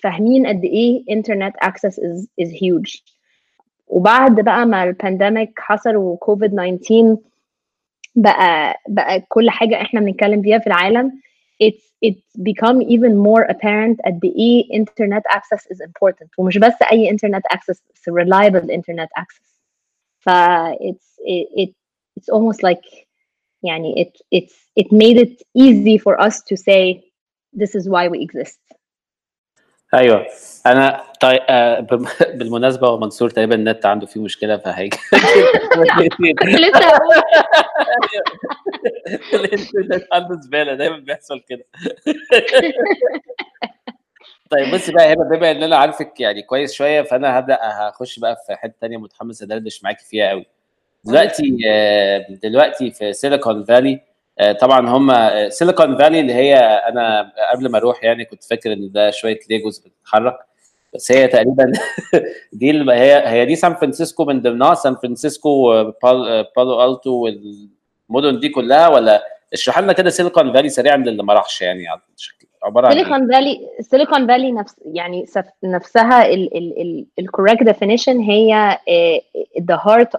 [0.03, 3.03] فاهمين قد إيه internet access is is huge.
[3.87, 7.17] وبعد بقى ما ال pandemic حصل وكوفيد 19
[8.14, 11.20] بقى بقى كل حاجه احنا بنتكلم فيها في العالم
[11.64, 17.10] it's it's become even more apparent قد ايه internet access is important ومش بس اي
[17.10, 19.54] internet access it's a reliable internet access
[20.18, 20.28] ف
[20.80, 21.70] it's it, it
[22.20, 23.06] it's almost like
[23.62, 27.00] يعني it it's it made it easy for us to say
[27.62, 28.60] this is why we exist
[29.93, 30.25] أيوه.
[30.65, 31.79] أنا طيب آه
[32.37, 34.97] بالمناسبة هو منصور تقريبا النت عنده فيه مشكلة فهيجي
[39.33, 41.65] لسه الانترنت عنده زبالة دايما بيحصل كده.
[44.51, 48.35] طيب بصي بقى هبة بما ان أنا عارفك يعني كويس شوية فأنا هبدأ هخش بقى
[48.47, 50.45] في حتة تانية متحمس أدردش معاكي فيها قوي
[51.05, 54.01] دلوقتي آه، دلوقتي في سيليكون فالي
[54.61, 55.11] طبعا هم
[55.49, 59.79] سيليكون فالي اللي هي أنا قبل ما أروح يعني كنت فاكر إن ده شوية ليجوز
[59.79, 60.37] بتتحرك
[60.93, 61.71] بس هي تقريبا
[62.53, 67.11] دي هي هي دي سان فرانسيسكو من ضمنها سان فرانسيسكو آه، بال- آه، بالو التو
[68.09, 69.23] والمدن دي كلها ولا
[69.53, 71.83] اشرح لنا كده سيليكون فالي سريعا للي ما راحش يعني
[72.63, 75.25] عبارة عن؟ سيليكون فالي سيليكون فالي نفس يعني
[75.63, 78.77] نفسها ال ال ال ال correct definition هي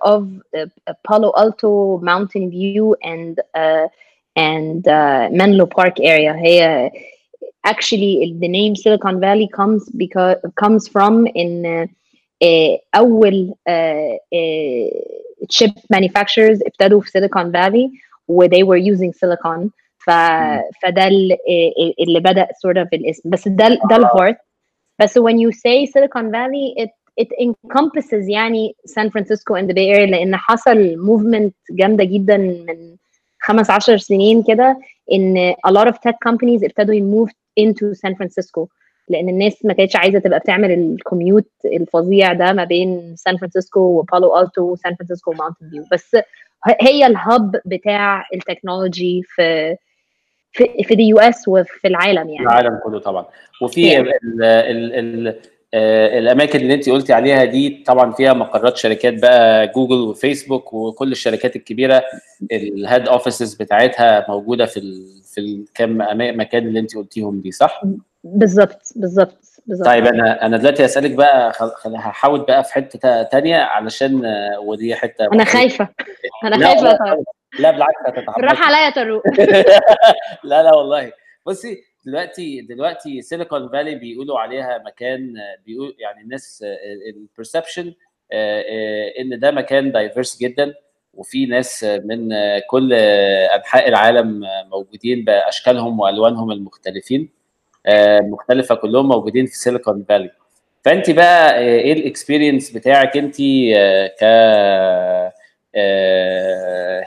[0.07, 0.23] of
[0.57, 0.69] uh,
[1.09, 3.89] Palo Alto Mountain View and uh,
[4.40, 6.90] and uh, Menlo Park area هي
[7.68, 11.86] actually the name Silicon Valley comes because comes from in uh,
[12.44, 13.72] uh, أول uh,
[14.36, 14.90] uh,
[15.50, 17.90] chip manufacturers ابتدوا في Silicon Valley
[18.28, 20.10] و they were using silicon ف...
[20.82, 21.32] فده ال-
[21.80, 24.38] ال- اللي بدأ sort of الاسم بس ده ده الهارت
[25.02, 26.90] بس when you say Silicon Valley it
[27.22, 32.96] it encompasses يعني San Francisco and the Bay Area لأن حصل movement جامدة جدا من
[33.41, 34.79] خمس عشر سنين كده
[35.13, 37.31] إن a lot of tech companies ابتدوا ي move
[37.61, 38.67] into San Francisco.
[39.09, 43.81] لأن الناس ما كانتش عايزة تبقى بتعمل ال commute الفظيع ده ما بين سان فرانسيسكو
[43.81, 46.17] وبالو ألتو وسان فرانسيسكو وماونتن فيو بس
[46.81, 49.77] هي ال hub بتاع ال technology في
[50.53, 52.41] في في ال US وفي العالم يعني.
[52.47, 53.25] العالم كله طبعا.
[53.63, 54.01] وفي.
[54.01, 54.95] ال ال
[55.29, 55.37] ال
[55.75, 61.57] الأماكن اللي انت قلتي عليها دي طبعا فيها مقرات شركات بقى جوجل وفيسبوك وكل الشركات
[61.57, 62.03] الكبيرة.
[62.53, 65.99] ال head offices بتاعتها موجودة في ال في الكام
[66.41, 67.83] مكان اللي انت قلتيهم دي صح؟
[68.25, 69.87] بالظبط بالظبط بالظبط.
[69.87, 71.53] طيب أنا أنا دلوقتي هسألك بقى
[71.87, 75.89] هحاول بقى في حتة تا- تانية علشان آه، ودي حتة أنا خايفة.
[76.45, 76.99] أنا خايفة.
[77.59, 79.23] لا, بالعكس هتتعمقي بالراحه عليا يا طارق.
[80.45, 81.13] لا لا والله.
[81.47, 85.35] بصي دلوقتي دلوقتي سيليكون فالي بيقولوا عليها مكان
[85.67, 86.65] بيقول يعني الناس
[87.17, 87.95] ال perception
[89.21, 90.75] إن ده مكان diverse جدا
[91.15, 97.29] وفي ناس من آه، كل آه، أنحاء العالم آه، موجودين بأشكالهم وألوانهم المختلفين
[97.87, 100.31] آه، مختلفة كلهم موجودين في سيليكون فالي
[100.85, 103.37] فأنت بقى آه، إيه ال experience بتاعك أنت
[103.77, 105.33] آه، ك آه،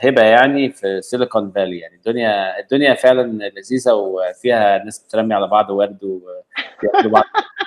[0.04, 5.70] هبة يعني في سيليكون فالي يعني الدنيا الدنيا فعلا لذيذة وفيها ناس بترمي على بعض
[5.70, 7.24] ورد وبياكلوا بعض.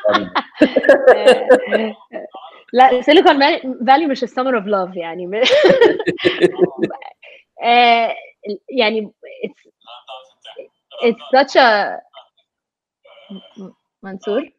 [2.73, 3.39] لا سيليكون
[3.87, 5.27] فالي مش ال Summer of Love يعني.
[7.63, 8.15] آه،
[8.69, 9.11] يعني
[11.03, 11.99] it's such a
[14.03, 14.51] man's world؟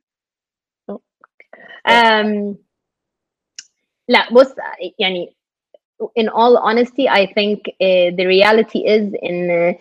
[1.88, 2.57] Um,
[4.09, 4.55] لا بص
[4.98, 5.37] يعني
[6.14, 9.72] in all honesty I think uh, the reality is in uh,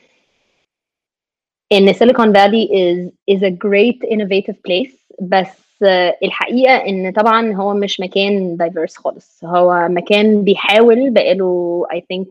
[1.69, 4.93] in Silicon Valley is is a great innovative place.
[5.21, 9.43] بس آه، الحقيقة إن طبعا هو مش مكان diverse خالص.
[9.45, 12.27] هو مكان بيحاول بقاله I think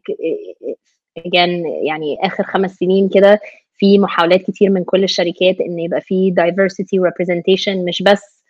[1.19, 3.41] again يعني آخر خمس سنين كده
[3.79, 7.77] في محاولات كتير من كل الشركات إن يبقى في diversity representation.
[7.89, 8.43] مش بس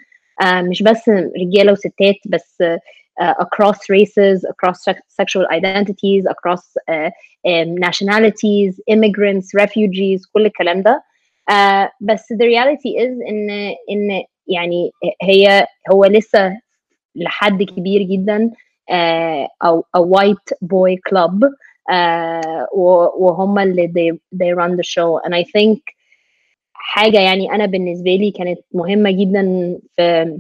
[0.45, 1.09] مش بس
[1.41, 2.63] رجالة وستات بس
[3.22, 7.10] آه، across races, across sec- sexual identities, across uh,
[7.48, 11.04] um, nationalities, immigrants, refugees, كل الكلام ده.
[11.52, 13.50] Uh, بس the reality is إن
[13.90, 14.92] إن يعني
[15.22, 16.58] هي هو لسه
[17.16, 18.52] لحد كبير جدا
[18.92, 21.44] uh, أو a white boy club
[21.92, 25.80] uh, و- وهم اللي they, they run the show and I think
[26.74, 29.42] حاجة يعني أنا بالنسبة لي كانت مهمة جدا
[29.96, 30.40] في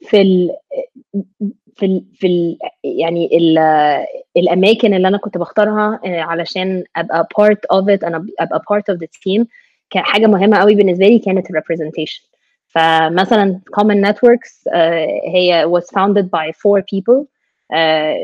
[0.00, 0.50] في ال
[1.75, 3.57] في ال في ال يعني ال
[4.37, 9.07] الاماكن اللي أنا كنت بختارها آه، علشان ابقى part of it أنا ابقى of the
[9.07, 9.45] team
[9.89, 12.23] كان حاجة مهمه قوي بالنسبة لي كانت الريبرزنتيشن
[12.67, 17.27] فمثلا common networks آه، هي was founded by four people
[17.73, 18.15] uh,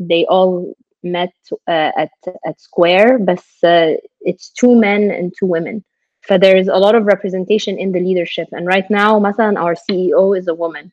[0.00, 1.34] they all met
[1.68, 2.12] uh, at
[2.48, 3.96] at Square بس uh,
[4.30, 5.84] it's two men and two women
[6.28, 10.38] so there's a lot of representation in the leadership and right now مثلا our CEO
[10.38, 10.92] is a woman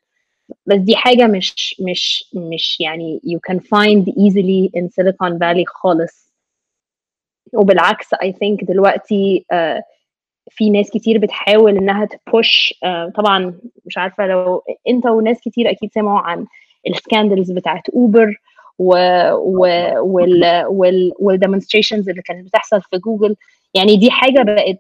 [0.66, 6.28] بس دي حاجة مش مش مش يعني you can find easily in Silicon Valley خالص.
[7.54, 9.82] وبالعكس I think دلوقتي uh,
[10.52, 15.94] في ناس كتير بتحاول إنها تبوش uh, طبعا مش عارفة لو أنت وناس كتير أكيد
[15.94, 16.46] سمعوا عن
[16.88, 18.36] ال scandals بتاعت اوبر
[18.80, 18.90] و
[20.02, 23.36] وال وال وال demonstrations اللي كانت بتحصل في جوجل
[23.74, 24.80] يعني دي حاجة بقت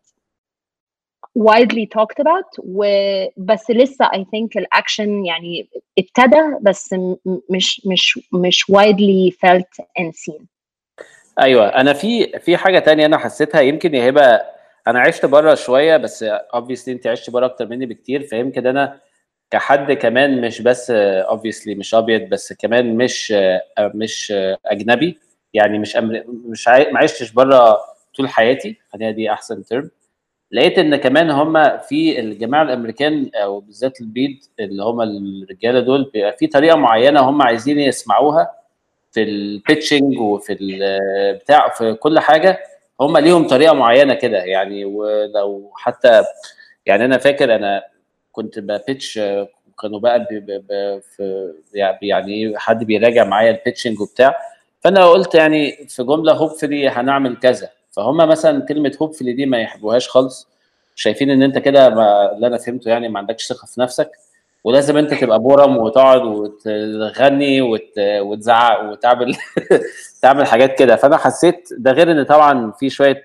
[1.37, 5.69] widely talked about وبس لسه I think الأكشن يعني
[5.99, 6.95] ابتدى بس
[7.49, 10.45] مش مش مش widely felt and seen.
[11.39, 14.41] أيوه أنا في في حاجة تانية أنا حسيتها يمكن يا هبه
[14.87, 18.99] أنا عشت بره شوية بس obviously انت عشت بره أكتر مني بكتير فيمكن أنا
[19.51, 20.91] كحد كمان مش بس
[21.29, 23.33] obviously مش أبيض بس كمان مش
[23.79, 24.33] مش
[24.65, 25.19] أجنبي
[25.53, 26.23] يعني مش أمر...
[26.27, 26.91] مش عاي...
[26.91, 27.77] ما عشتش بره
[28.15, 29.89] طول حياتي خلينا دي أحسن ترم
[30.51, 36.35] لقيت إن كمان هم في الجماعة الأمريكان أو بالذات البيض اللي هم الرجالة دول بيبقى
[36.39, 38.51] في طريقة معينة هم عايزين يسمعوها
[39.11, 40.57] في البيتشنج وفي
[41.43, 42.59] بتاع في كل حاجة.
[43.01, 44.85] هم ليهم طريقة معينة كده يعني.
[44.85, 46.23] ولو حتى
[46.85, 47.83] يعني أنا فاكر أنا
[48.31, 49.19] كنت ب pitch
[49.81, 50.61] كانوا بقى بي بي
[51.01, 51.53] في
[52.01, 54.37] يعني حد بيراجع معايا ال pitching وبتاع.
[54.79, 57.69] فأنا قلت يعني في جملة hopefully هنعمل كذا.
[57.97, 60.47] فهم مثلا كلمة hopefully دي ما يحبوهاش خالص.
[60.95, 61.87] شايفين إن أنت كده
[62.33, 64.11] اللي أنا فهمته يعني ما عندكش ثقة في نفسك
[64.63, 67.93] ولازم أنت تبقى بورم وتقعد وتغني وت...
[67.99, 69.35] وتزعق وتعمل
[70.21, 70.95] تعمل حاجات كده.
[70.95, 73.23] فأنا حسيت ده غير إن طبعا في شوية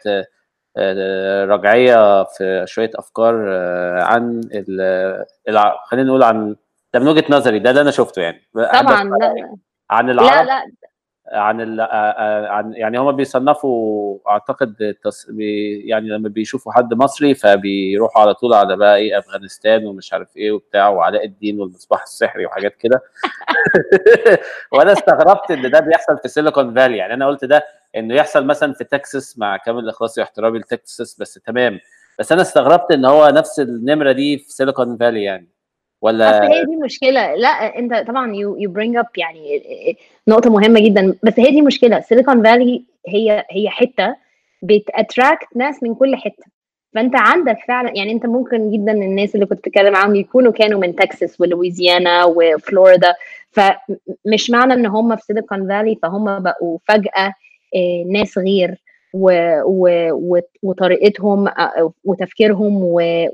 [1.45, 3.35] رجعية في شوية أفكار
[4.01, 5.25] عن ال...
[5.87, 6.57] خلينا نقول عن
[6.95, 8.43] ده من وجهة نظري ده اللي أنا شفته يعني.
[8.55, 9.57] طبعا لا
[9.91, 10.31] عن العرب.
[10.31, 10.73] لا لا.
[11.33, 11.81] عن ال
[12.51, 14.97] عن يعني هم بيصنفوا أعتقد
[15.85, 20.53] يعني لما بيشوفوا حد مصري فبيروحوا على طول على بقى إيه أفغانستان ومش عارف إيه
[20.53, 23.03] وبتاع وعلاء الدين والمصباح السحري وحاجات كده.
[24.73, 27.65] وأنا استغربت إن ده بيحصل في سيليكون فالي يعني أنا قلت ده
[27.97, 31.81] إنه يحصل مثلا في تكساس مع كامل إخلاصي واحترامي لتكساس بس تمام.
[32.19, 35.52] بس أنا استغربت إن هو نفس النمرة دي في سيليكون فالي يعني.
[36.03, 37.35] ولا هي دي مشكلة.
[37.35, 39.63] لا انت طبعا you you bring up يعني
[40.29, 41.15] نقطة مهمة جدا.
[41.23, 42.01] بس هي دي مشكلة.
[42.01, 44.17] سيليكون فالي هي هي حتة
[44.63, 46.45] بت attract ناس من كل حتة.
[46.95, 50.97] فأنت عندك فعلا يعني أنت ممكن جدا الناس اللي كنت بتتكلم عنهم يكونوا كانوا من
[50.97, 53.15] تكساس ولويزيانا وفلوريدا.
[53.51, 57.35] فمش معنى إن هم في سيليكون فالي فهم بقوا فجأة
[58.07, 58.82] ناس غير.
[59.15, 59.31] و
[59.65, 61.49] و وطريقتهم
[62.05, 62.77] وتفكيرهم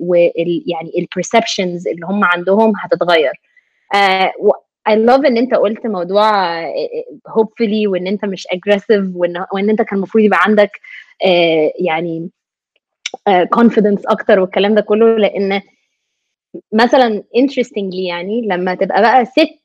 [0.00, 3.32] ويعني البرسبشنز اللي هم عندهم هتتغير.
[3.94, 4.28] uh,
[4.88, 6.62] I love إن أنت قلت موضوع
[7.28, 10.70] hopefully وإن أنت مش aggressive وإن وإن أنت كان المفروض يبقى عندك
[11.80, 12.30] يعني
[13.56, 15.16] confidence أكتر والكلام ده كله.
[15.18, 15.60] لأن
[16.72, 19.58] مثلا interestingly يعني لما تبقى بقى ست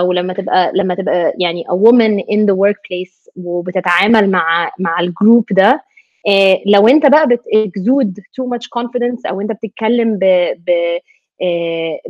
[0.00, 5.44] ولما تبقى لما تبقى يعني a woman in the workplace وبتتعامل مع مع ال group
[5.50, 5.82] ده
[6.28, 10.24] آه لو انت بقى بت exude too much confidence أو انت بتتكلم ب
[10.66, 10.98] ب
[11.42, 12.00] آه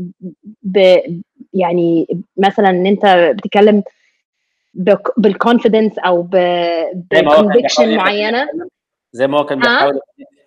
[0.62, 0.97] ب
[1.55, 3.83] يعني مثلا إن انت بتتكلم
[5.16, 8.49] بال confidence أو ب conviction معينة.
[9.12, 10.01] زي ما هو كان بيحاول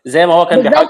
[0.05, 0.87] زي ما هو كان بيحاول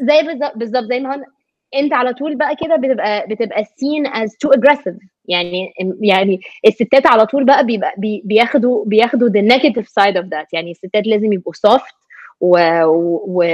[0.00, 0.22] زي
[0.54, 1.24] بالظبط زي ما هو
[1.74, 4.96] انت على طول بقى كده بتبقى بتبقى seen as too aggressive.
[5.28, 10.46] يعني يعني الستات على طول بقى بيبقى بي بياخدوا بياخدوا the negative side of that.
[10.52, 11.94] يعني الستات لازم يبقوا soft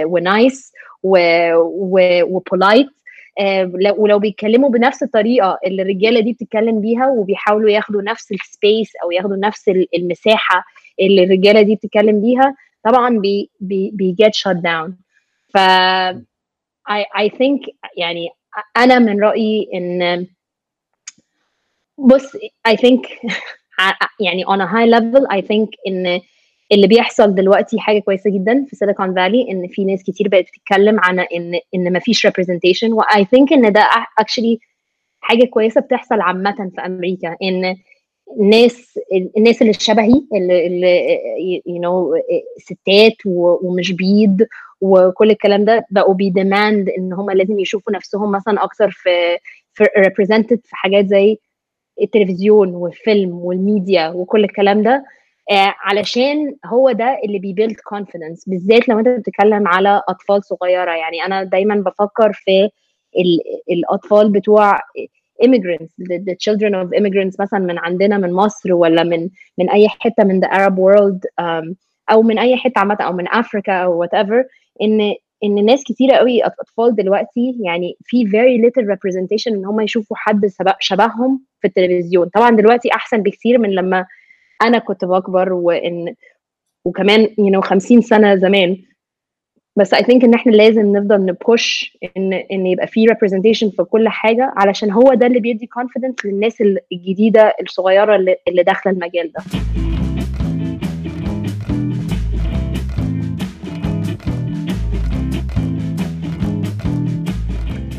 [0.06, 2.86] و nice و polite
[3.96, 9.10] ولو بيتكلموا بنفس الطريقة اللي الرجالة دي بتتكلم بيها وبيحاولوا ياخدوا نفس ال space أو
[9.10, 10.64] ياخدوا نفس المساحة
[11.00, 14.90] اللي الرجالة دي بتتكلم بيها طبعا بي بي بي get shut down.
[15.54, 15.56] ف
[16.88, 17.60] I think
[17.96, 18.28] يعني
[18.76, 20.26] أنا من رأيي إن
[21.98, 22.36] بص
[22.68, 23.00] I think
[24.24, 26.20] يعني on a high level I think إن
[26.72, 31.00] اللي بيحصل دلوقتي حاجة كويسة جدا في سيليكون فالي إن في ناس كتير بقت بتتكلم
[31.00, 33.88] عن إن إن ما فيش representation و I think إن ده
[34.20, 34.58] actually
[35.20, 37.76] حاجة كويسة بتحصل عامة في أمريكا إن
[38.40, 38.98] الناس
[39.36, 42.20] الناس اللي شبهي اللي, اللي you know
[42.58, 44.46] ستات ومش بيض
[44.80, 49.38] وكل الكلام ده بقوا بي demand إن هم لازم يشوفوا نفسهم مثلا أكتر في
[49.74, 51.38] في represented في حاجات زي
[52.02, 55.04] التلفزيون والفيلم والميديا وكل الكلام ده.
[55.50, 60.90] آه علشان هو ده اللي بي build confidence بالذات لو أنت بتتكلم على أطفال صغيرة.
[60.92, 62.70] يعني أنا دايما بفكر في
[63.18, 64.78] ال الأطفال بتوع
[65.42, 69.88] immigrants the, the children of immigrants مثلا من عندنا من مصر ولا من من أي
[69.88, 71.74] حتة من the Arab world um,
[72.10, 74.44] أو من أي حتة عامة أو من افريكا أو whatever.
[74.82, 75.14] إن
[75.44, 80.50] إن ناس كتيرة قوي أطفال دلوقتي يعني في very little representation إن هم يشوفوا حد
[80.80, 82.28] شبههم في التلفزيون.
[82.28, 84.06] طبعا دلوقتي أحسن بكثير من لما
[84.62, 86.14] أنا كنت بكبر وإن
[86.84, 88.76] وكمان you know 50 سنة زمان.
[89.76, 94.08] بس I think إن إحنا لازم نفضل نبوش إن إن يبقى في representation في كل
[94.08, 96.62] حاجة علشان هو ده اللي بيدي confidence للناس
[96.92, 99.42] الجديدة الصغيرة اللي, اللي داخلة المجال ده.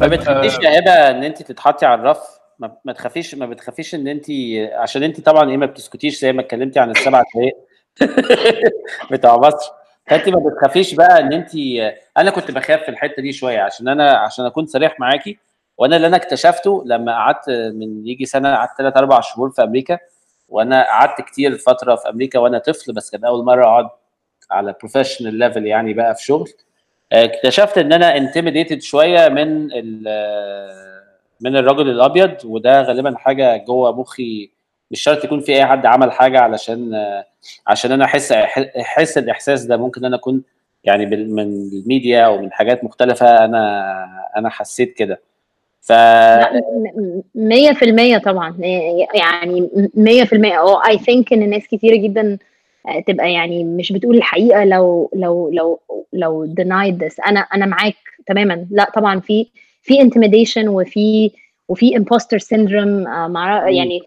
[0.01, 2.39] ما بتخافيش يا هبه إن انت تتحطي على الرف؟
[2.85, 4.25] ما, تخافيش ما بتخافيش إن انت
[4.73, 7.55] عشان انت طبعا إيه ما بتسكتيش زي ما اتكلمتي عن السبع دقايق.
[9.11, 9.71] بتاع مصر.
[10.07, 11.51] فانت ما بتخافيش بقى إن انت
[12.17, 15.37] أنا كنت بخاف في الحتة دي شوية عشان أنا عشان أكون صريح معاكي.
[15.77, 19.99] وأنا اللي أنا اكتشفته لما قعدت من يجي سنه قعدت ثلاث أربع شهور في أمريكا.
[20.49, 23.89] وأنا قعدت كتير فترة في أمريكا وأنا طفل بس كان أول مرة أقعد
[24.51, 26.49] على professional level يعني بقى في شغل.
[27.11, 29.63] اكتشفت إن أنا intimidated شوية من
[31.41, 34.49] من الرجل الأبيض وده غالبا حاجة جوه مخي
[34.91, 36.91] مش شرط يكون في أي حد عمل حاجة علشان
[37.67, 39.77] عشان أنا أحس أحس الإحساس ده.
[39.77, 40.43] ممكن أنا أكون
[40.83, 43.93] يعني من الميديا أو من حاجات مختلفة أنا
[44.37, 45.21] أنا حسيت كده.
[45.81, 45.95] ف 100%
[48.25, 48.57] طبعا.
[49.15, 52.37] يعني 100% آه اي ثينك إن ناس كتيره جدا
[53.07, 55.79] تبقى يعني مش بتقول الحقيقة لو لو لو
[56.13, 57.27] لو denied this.
[57.27, 57.95] أنا أنا معاك
[58.27, 58.67] تماما.
[58.71, 59.47] لا طبعا في
[59.81, 61.31] في intimidation وفي
[61.69, 63.99] وفي imposter syndrome مع يعني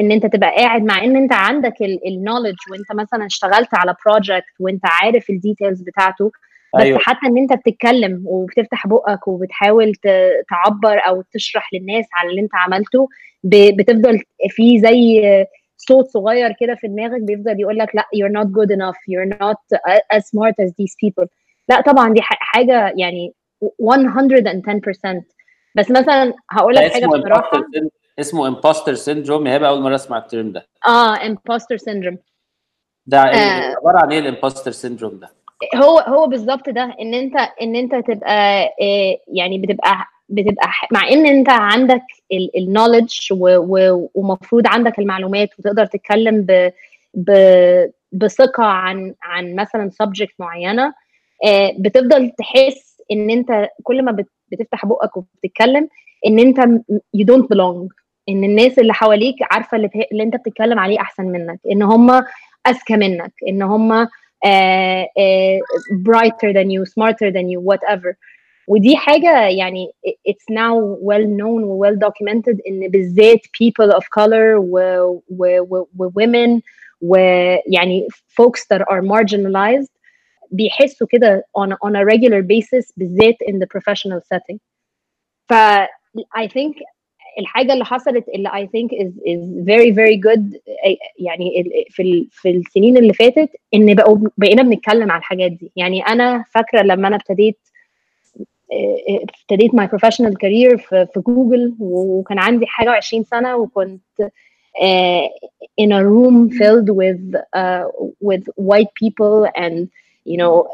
[0.00, 1.74] إن أنت تبقى قاعد مع إن أنت عندك
[2.06, 6.30] ال knowledge وأنت مثلا اشتغلت على project وأنت عارف ال details بتاعته
[6.76, 6.98] بس أيوة.
[6.98, 9.94] حتى إن أنت بتتكلم وبتفتح بقك وبتحاول
[10.50, 13.08] تعبر أو تشرح للناس على اللي أنت عملته
[13.44, 14.18] بتفضل
[14.50, 15.20] في زي
[15.88, 19.78] صوت صغير كده في دماغك بيفضل يقول لك لا you're not good enough you're not
[20.16, 21.26] as smart as these people.
[21.68, 25.22] لا طبعا دي حاجة يعني 110%
[25.74, 27.64] بس مثلا هقول لك حاجة بصراحة.
[28.20, 30.66] اسمه imposter syndrome هي أول مرة أسمع ال term ده.
[30.88, 32.18] آه imposter syndrome
[33.06, 33.76] ده آه.
[33.76, 35.28] عبارة عن إيه ال imposter syndrome ده؟
[35.76, 38.68] هو هو بالظبط ده إن أنت إن أنت تبقى
[39.28, 42.02] يعني بتبقى بتبقى مع إن أنت عندك
[42.56, 43.28] ال knowledge
[44.14, 46.70] ومفروض عندك المعلومات وتقدر تتكلم ب
[47.14, 47.30] ب
[48.12, 50.94] بثقة عن عن مثلا subject معينة
[51.78, 55.88] بتفضل تحس إن أنت كل ما بتفتح بقك وبتتكلم
[56.26, 56.60] إن أنت
[57.16, 57.88] you don't belong
[58.28, 62.10] إن الناس اللي حواليك عارفة اللي, اللي أنت بتتكلم عليه أحسن منك إن هم
[62.66, 65.04] أذكى منك إن هم uh,
[66.08, 68.16] brighter than you smarter than you whatever.
[68.68, 69.88] ودي حاجة يعني
[70.28, 74.78] it's now well known و well documented ان بالذات people of color و,
[75.28, 76.60] و, و, و women
[77.00, 78.06] ويعني
[78.40, 79.92] folks that are marginalized
[80.50, 84.58] بيحسوا كده on, on a regular basis بالذات in the professional setting
[85.48, 85.52] ف
[86.36, 86.74] I think
[87.38, 90.60] الحاجة اللي حصلت اللي I think is is very very good
[91.18, 96.44] يعني في في السنين اللي فاتت ان بقوا بقينا بنتكلم على الحاجات دي يعني أنا
[96.54, 97.58] فاكرة لما أنا ابتديت
[99.08, 105.28] ابتديت my professional career في, جوجل وكان عندي حاجة وعشرين سنة وكنت uh,
[105.80, 107.84] in a room filled with uh,
[108.28, 109.88] with white people and
[110.26, 110.66] you know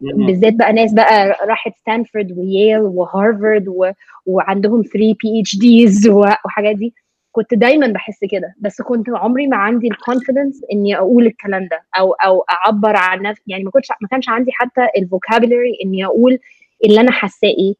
[0.00, 3.90] بالذات بقى ناس بقى راحت ستانفورد وييل وهارفارد و...
[4.26, 6.94] وعندهم 3 PhDs وحاجات دي.
[7.32, 11.82] كنت دايما بحس كده بس كنت عمري ما عندي ال confidence إني أقول الكلام ده
[11.98, 16.04] أو أو أعبر عن نفسي يعني ما كنتش ما كانش عندي حتى ال vocabulary إني
[16.06, 16.38] أقول
[16.84, 17.74] اللي أنا حاساه إيه.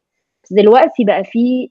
[0.51, 1.69] دلوقتي بقى في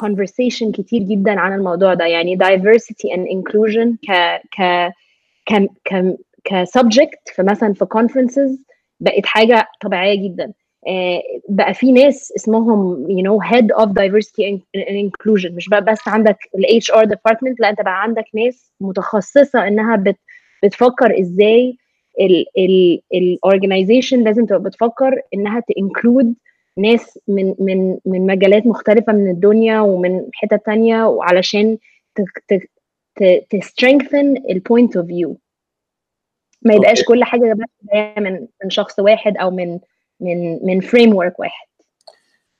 [0.00, 2.04] conversation كتير جدا عن الموضوع ده.
[2.06, 4.92] يعني diversity and inclusion ك ك
[5.46, 10.52] ك ك ك subject في مثلا في conferences بقت حاجة طبيعية جدا.
[11.48, 15.52] بقى في ناس اسمهم you know head of diversity and inclusion.
[15.52, 20.16] مش بقى بس عندك ال HR department لا أنت بقى عندك ناس متخصصة إنها بت
[20.64, 21.76] بتفكر إزاي
[23.14, 26.34] ال organization لازم تبقى بتفكر إنها ت include
[26.78, 31.78] ناس من من من مجالات مختلفة من الدنيا ومن حتت تانية وعلشان
[33.50, 35.36] ت strengthen ال point of view
[36.62, 37.56] ما يبقاش كل حاجة
[37.92, 39.78] جاية من من شخص واحد أو من
[40.20, 41.66] من من framework واحد.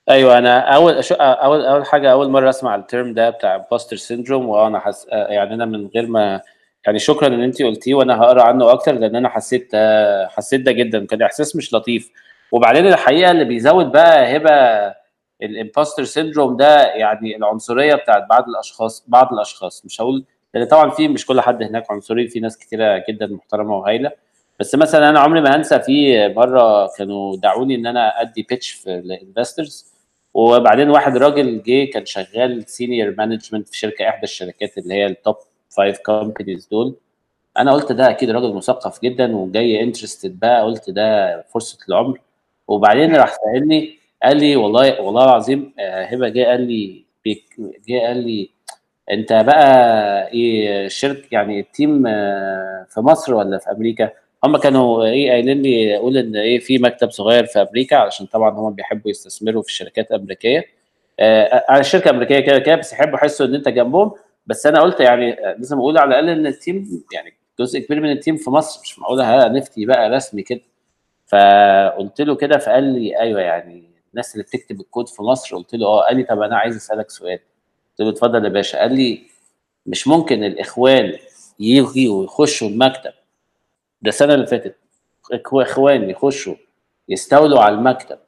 [0.09, 4.49] أيوه أنا أول أول أول حاجة أول مرة أسمع ال term ده بتاع imposter syndrome
[4.49, 6.41] وأنا حس يعني أنا من غير ما
[6.85, 9.71] يعني شكرا إن انت قلتيه وأنا هقرأ عنه أكتر لأن أنا حسيت
[10.29, 11.05] حسيت ده جدا.
[11.05, 12.11] كان إحساس مش لطيف.
[12.51, 14.51] وبعدين الحقيقة اللي بيزود بقى هبة
[15.43, 19.85] ال imposter syndrome ده يعني العنصرية بتاعت بعض الأشخاص بعض الأشخاص.
[19.85, 23.77] مش هقول لأن طبعا في مش كل حد هناك عنصري في ناس كتيرة جدا محترمة
[23.77, 24.11] وهايلة.
[24.59, 28.95] بس مثلا أنا عمري ما هنسى في مرة كانوا دعوني إن أنا أدي pitch في
[28.95, 29.93] ال investors
[30.33, 35.12] وبعدين واحد راجل جه كان شغال senior management في شركة إحدى الشركات اللي هي ال
[35.12, 35.35] top
[35.69, 36.95] five companies دول.
[37.57, 42.19] أنا قلت ده أكيد راجل مثقف جدا وجاي interested بقى قلت ده فرصة العمر
[42.67, 47.05] وبعدين راح سألني قال لي والله والله العظيم آه، هبة جه قال لي
[47.87, 48.49] جه قال لي
[49.11, 54.09] أنت بقى إيه الشرك يعني ال team آه، في مصر ولا في أمريكا؟
[54.43, 58.49] هم كانوا إيه قايلين لي قول إن إيه في مكتب صغير في أمريكا علشان طبعا
[58.51, 60.65] هم بيحبوا يستثمروا في الشركات الامريكيه
[61.19, 64.11] آه، على الشركة الامريكيه كده كده بس يحبوا يحسوا إن أنت جنبهم.
[64.47, 68.01] بس أنا قلت يعني آه، لازم أقول على الأقل إن ال team يعني جزء كبير
[68.01, 70.61] من ال team في مصر مش معقولة هنفتي بقى رسمي كده.
[71.27, 75.87] فقلت له كده فقال لي أيوه يعني الناس اللي بتكتب الكود في مصر قلت له
[75.87, 77.39] آه قال لي طب أنا عايز أسألك سؤال.
[77.89, 78.79] قلت له اتفضل يا باشا.
[78.79, 79.21] قال لي
[79.85, 81.13] مش ممكن الإخوان
[81.59, 83.11] يجوا ويخشوا المكتب.
[84.01, 84.75] ده السنة اللي فاتت.
[85.53, 86.55] إخوان يخشوا
[87.09, 88.19] يستولوا على المكتب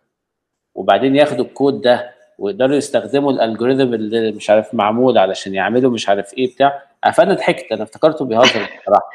[0.75, 6.09] وبعدين ياخدوا الكود ده ويقدروا يستخدموا ال algorithm اللي مش عارف معمول علشان يعملوا مش
[6.09, 6.83] عارف إيه بتاع.
[7.13, 9.09] فأنا ضحكت أنا افتكرته بيهزر بصراحة.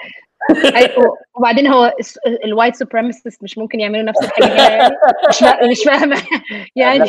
[0.77, 1.17] أيوة.
[1.35, 1.93] وبعدين هو
[2.45, 4.97] ال white supremacist مش ممكن يعملوا نفس الحاجة يعني.
[5.29, 6.23] مش مش فاهمة.
[6.77, 7.05] يعني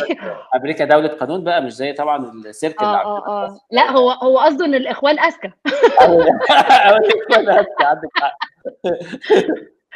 [0.55, 3.59] أمريكا دولة قانون بقى مش زي طبعا السيرك اللي آه آه.
[3.71, 5.47] لا هو هو قصده إن الإخوان أذكى.
[7.81, 8.37] عندك حق.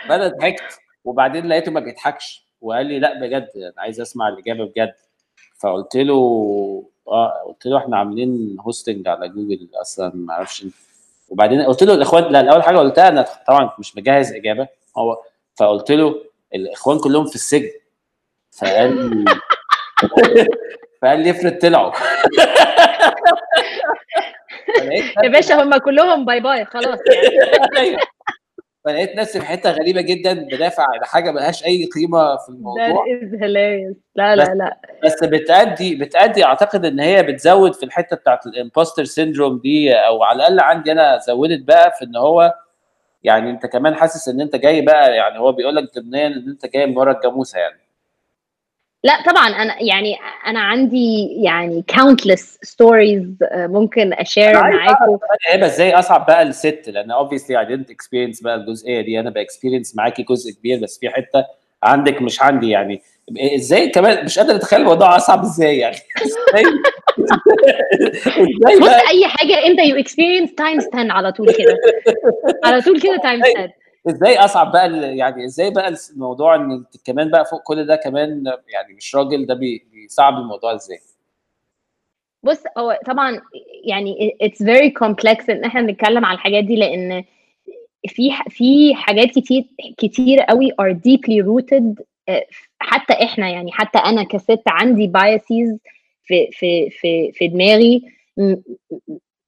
[0.08, 2.50] فانا ضحكت وبعدين لقيته ما بيضحكش.
[2.62, 4.94] وقال لي لا بجد أنا عايز أسمع الإجابة بجد.
[5.60, 6.14] فقلت له
[7.08, 10.66] آه قلت له إحنا عاملين hosting على جوجل أصلا ما أعرفش.
[11.30, 14.67] وبعدين قلت له الاخوان لا الأول حاجة قلتها أنا طبعا مش مجهز إجابة.
[14.97, 15.21] هو
[15.55, 16.15] فقلت له
[16.55, 17.69] الإخوان كلهم في السجن.
[18.51, 19.25] فقال لي
[21.01, 21.91] فقال لي افرض طلعوا.
[25.23, 26.99] يا باشا هم كلهم bye bye خلاص.
[27.07, 27.99] يعني أيوة.
[28.90, 33.06] فلقيت نفسي في حتة غريبة جدا بدافع على حاجة ملهاش أي قيمة في الموضوع.
[33.24, 34.78] is hilarious لا لا لا.
[35.06, 40.24] بس بتأدي بتأدي أعتقد إن هي بتزود في الحتة بتاعت ال imposter syndrome دي أو
[40.24, 42.54] على الأقل عندي أنا زودت بقى في إن هو
[43.24, 46.66] يعني أنت كمان حاسس إن أنت جاي بقى يعني هو بيقول لك ضمنيا إن أنت
[46.66, 47.80] جاي من ورا الجاموسة يعني.
[49.04, 50.16] لا طبعا أنا يعني
[50.47, 55.18] أنا عندي يعني countless stories آه، ممكن أ share معاكم
[55.52, 59.20] هيبقى إزاي أصعب بقى الست؟ لأن obviously I didn't experience بقى الجزئية دي.
[59.20, 61.45] أنا با experience معاكي جزء كبير بس في حتة
[61.84, 63.02] عندك مش عندي يعني.
[63.56, 65.95] إزاي كمان؟ مش قادر أتخيل الموضوع أصعب إزاي يعني؟
[66.26, 66.64] إزاي؟
[68.82, 71.78] بص أي حاجة أنت you experience times 10 على طول كده.
[72.64, 73.78] على طول كده times 10
[74.10, 78.43] إزاي اصعب بقى يعني إزاي بقى الموضوع ان كمان بقى فوق كل ده كمان
[78.74, 81.00] يعني مش راجل ده بي- بيصعب الموضوع إزاي؟
[82.43, 83.41] بص هو طبعا
[83.84, 87.24] يعني it's very complex إن إحنا نتكلم على الحاجات دي لأن
[88.08, 89.64] في في حاجات كتير
[89.97, 92.45] كتير قوي deeply rooted آه،
[92.80, 95.78] حتى إحنا يعني حتى أنا كست عندي biases
[96.24, 98.02] في في في في دماغي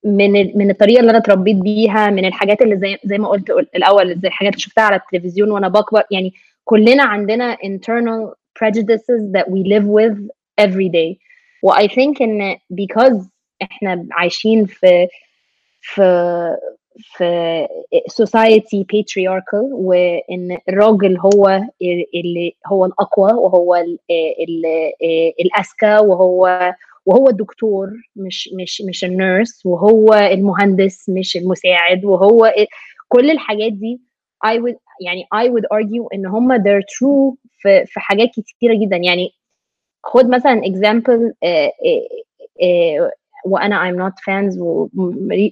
[0.03, 4.19] من من الطريقة اللي أنا اتربيت بيها من الحاجات اللي زي زي ما قلت الأول
[4.19, 6.33] زي الحاجات اللي شفتها على التلفزيون وأنا بكبر يعني
[6.65, 10.17] كلنا عندنا internal prejudices that we live with
[10.61, 11.17] every day.
[11.63, 13.25] و I think إن because
[13.61, 15.07] إحنا عايشين في
[15.81, 16.57] في
[16.99, 17.67] في
[18.21, 21.61] society patriarchal وإن الراجل هو
[22.15, 23.99] اللي هو الأقوى وهو ال-
[24.39, 24.93] ال-
[25.39, 26.73] الأذكى وهو
[27.05, 32.53] وهو الدكتور مش مش مش النيرس وهو المهندس مش المساعد وهو
[33.07, 34.01] كل الحاجات دي
[34.45, 38.97] I would يعني I would argue إن هم they're true في في حاجات كتيرة جدا.
[38.97, 39.31] يعني
[40.03, 42.07] خد مثلا example آه، آه،
[42.63, 43.11] آه،
[43.45, 44.87] وأنا I'm not fans و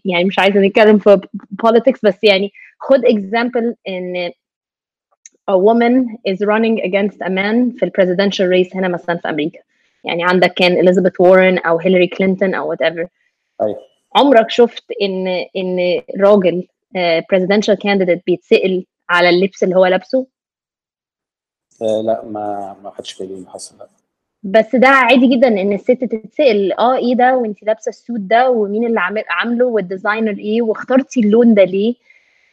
[0.05, 1.21] يعني مش عايزة نتكلم في
[1.65, 4.31] politics بس يعني خد example إن
[5.51, 9.59] a woman is running against a man في ال presidential race هنا مثلا في أمريكا.
[10.03, 13.07] يعني عندك كان اليزابيث وارن أو هيلاري كلينتون أو whatever
[13.61, 13.77] أيوة.
[14.15, 20.27] عمرك شفت إن إن راجل آه، presidential candidate بيتسأل على اللبس اللي هو لابسه؟
[21.81, 23.87] آه لا ما ما خدش بالي اللي حصل لا.
[24.43, 28.49] بس ده عادي جدا إن الست تتسأل آه إيه ده؟ وانت لابسة ال suit ده؟
[28.49, 31.95] ومين اللي عامل عامله؟ وال designer إيه؟ واخترتي اللون ده ليه؟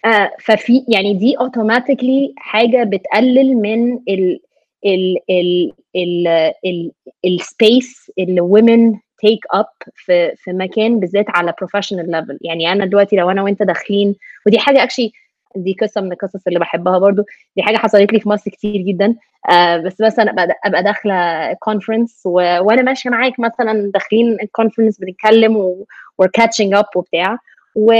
[0.04, 4.40] آه ففي يعني دي automatically حاجة بتقلل من ال
[4.86, 6.28] ال ال ال
[6.66, 6.92] ال
[7.24, 12.86] ال space اللي women take up في في مكان بالذات على professional level يعني أنا
[12.86, 14.14] دلوقتي لو أنا وأنت داخلين
[14.46, 15.12] ودي حاجة actually
[15.56, 17.22] دي قصة من القصص اللي بحبها برضو
[17.56, 19.14] دي حاجة حصلت لي في مصر كتير جدا
[19.50, 22.22] آه بس مثلا ابقى أبقى داخلة conference.
[22.26, 25.86] وأنا ماشية معاك مثلا داخلين ال conference بنتكلم و...
[26.22, 27.38] we're catching up وبتاع
[27.74, 27.92] و...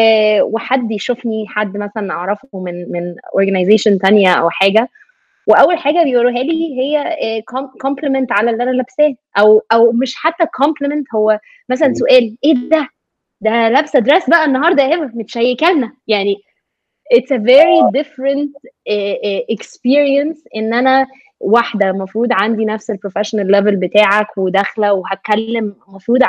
[0.43, 4.89] وحد يشوفني حد مثلا أعرفه من من organization تانية أو حاجة
[5.47, 7.42] وأول حاجة بيقولوها لي هي
[7.82, 11.38] compliment على اللي أنا لابساه أو أو مش حتى compliment هو
[11.68, 11.94] مثلا.
[11.94, 12.88] سؤال إيه ده
[13.40, 16.36] ده لابسة dress بقى النهارده يا ايفا متشيكة لنا يعني
[17.14, 18.51] it's a very different
[18.90, 21.07] uh, uh, experience إن أنا
[21.40, 26.20] واحدة المفروض عندي نفس ال professional level بتاعك وداخلة وهتكلم المفروض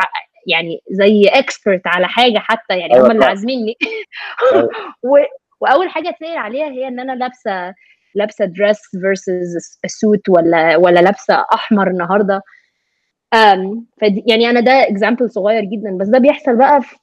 [0.48, 3.26] يعني زي expert على حاجة حتى يعني أيوة هم اللي.
[3.26, 3.78] عازميني
[4.54, 4.70] أيوة.
[5.62, 7.74] وأول حاجة اتسال عليها هي إن أنا لابسة
[8.18, 9.58] لابسة dress versus
[9.88, 12.42] suit ولا ولا لابسة أحمر النهارده
[14.02, 16.96] فدي يعني أنا ده example صغير جدا بس ده بيحصل بقى في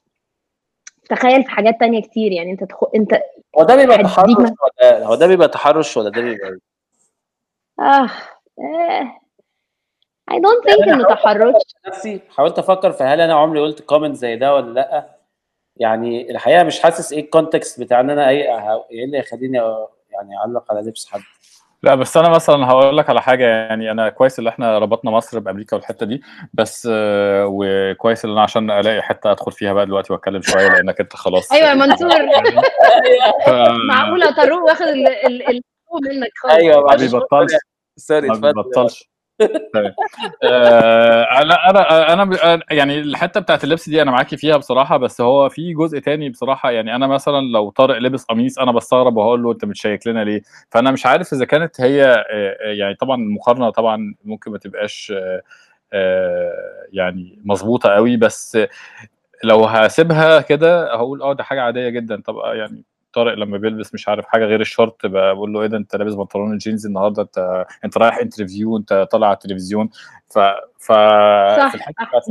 [1.09, 2.83] تخيل في حاجات تانية كتير يعني أنت تخ...
[2.95, 3.21] أنت
[3.59, 6.59] هو ده بيبقى تحرش ولا هو ده بيبقى تحرش ولا ده بيبقى إيه؟
[7.79, 8.09] آه.
[10.31, 11.53] I don't think إنه تحرش
[11.87, 15.15] نفسي حاولت أفكر في هل أنا عمري قلت comment زي ده ولا لأ
[15.77, 18.55] يعني الحقيقة مش حاسس إيه ال context بتاع إن أنا اي
[18.91, 19.59] إيه اللي يخليني
[20.15, 21.21] يعني اعلق على لبس حد.
[21.83, 23.43] لا بس أنا مثلا هقول لك على حاجة.
[23.45, 26.21] يعني أنا كويس إن إحنا ربطنا مصر بأمريكا والحتة دي
[26.53, 30.99] بس آه، وكويس إن أنا عشان ألاقي حتة أدخل فيها بقى دلوقتي وأتكلم شوية لأنك
[30.99, 32.09] أنت خلاص أيوه يا منصور.
[33.45, 33.49] ف-
[33.89, 35.61] معقولة طارق واخد ال ال ال
[36.09, 36.53] منك خالص.
[36.55, 37.51] أيوه ما بيبطلش.
[37.97, 39.09] sorry ما بيبطلش.
[40.43, 45.21] آه، لا أنا أنا ب- يعني الحتة بتاعت اللبس دي أنا معاكي فيها بصراحة بس
[45.21, 49.43] هو في جزء تاني بصراحة يعني أنا مثلا لو طارق لبس قميص أنا بستغرب وهقول
[49.43, 53.15] له أنت متشيك لنا ليه؟ فأنا مش عارف إذا كانت هي آه، آه، يعني طبعا
[53.21, 55.41] المقارنة طبعا ممكن ما تبقاش آه،
[55.93, 56.53] آه،
[56.93, 58.57] يعني مظبوطة قوي بس
[59.43, 62.83] لو هسيبها كده هقول آه ده حاجة عادية جدا طب آه، يعني
[63.15, 66.53] طارق لما بيلبس مش عارف حاجة غير الشورت بقول له إيه ده أنت لابس بنطلون
[66.53, 69.89] الجينز النهارده انت أنت رايح interview أنت طالع على التلفزيون.
[70.29, 70.39] ف
[70.79, 70.91] ف
[71.57, 71.73] صح.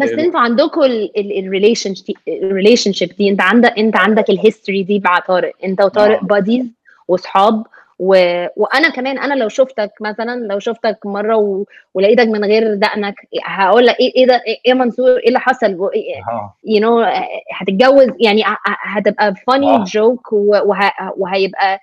[0.03, 0.81] بس ال- أنتوا عندكم
[1.17, 1.95] ال relation ال
[2.29, 5.53] relationship دي أنت عندك أنت عندك ال history دي مع طارق.
[5.65, 6.25] أنت وطارق.
[6.25, 6.67] buddies
[7.09, 7.67] واصحاب
[7.99, 8.15] و...
[8.57, 11.65] وأنا كمان أنا لو شفتك مثلا لو شفتك مرة و...
[11.95, 13.15] ولقيتك من غير دقنك
[13.45, 15.87] هقول لك إيه إيه ده إيه يا منصور إيه اللي حصل و...
[15.87, 16.55] آه.
[16.67, 17.09] you know
[17.53, 18.43] هتتجوز يعني
[18.85, 20.19] هتبقى funny آه.
[20.33, 20.91] و- وه...
[21.17, 21.81] وهيبقى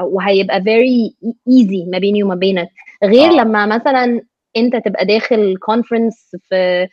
[0.00, 1.12] وهيبقى very
[1.50, 2.68] easy ما بيني وما بينك
[3.04, 3.32] غير آه.
[3.32, 4.20] لما مثلا
[4.56, 6.88] أنت تبقى داخل كونفرنس في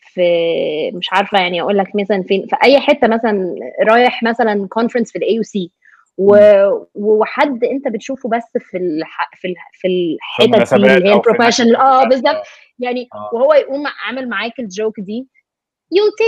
[0.00, 3.54] في مش عارفة يعني أقول لك مثلا فين في أي حتة مثلا
[3.88, 5.70] رايح مثلا conference في ال AUC
[6.94, 9.30] وحد انت بتشوفه بس في الح...
[9.34, 9.54] في ال...
[9.72, 12.08] في الحتت اللي هي ال professional آه المناسبات.
[12.08, 12.46] بالظبط.
[12.78, 13.30] يعني آه.
[13.34, 15.28] وهو يقوم عامل معاك ال joke دي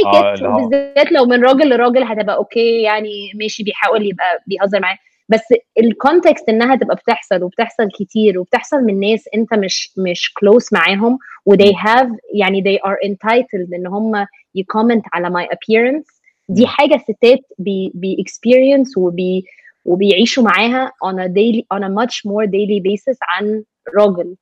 [0.06, 0.38] آه، it.
[0.38, 4.98] اللي هو- وبالذات لو من راجل لراجل هتبقى okay يعني ماشي بيحاول يبقى بيهزر معاه
[5.28, 5.40] بس
[5.78, 11.18] ال context إنها تبقى بتحصل وبتحصل كتير وبتحصل من ناس أنت مش مش close معاهم
[11.46, 16.22] و they have يعني they are entitled إن هم ي comment على my appearance.
[16.48, 16.66] دي.
[16.66, 19.44] حاجة الستات بي بي experience وبي
[19.84, 23.64] وبيعيشوا معاها on a daily on a much more daily basis عن
[23.98, 24.36] راجل.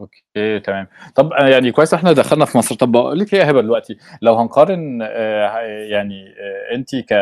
[0.00, 0.86] okay تمام.
[1.14, 2.74] طب آه، يعني كويس إحنا دخلنا في مصر.
[2.74, 5.58] طب بقول لك إيه يا هبة دلوقتي؟ لو هنقارن آه،
[5.90, 6.34] يعني
[6.74, 7.14] انت ك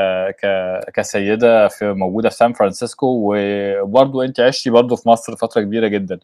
[0.43, 0.47] ك
[0.95, 6.21] كسيدة في موجودة في سان فرانسيسكو وبرضه انت عشتي برضه في مصر فترة كبيرة جدا.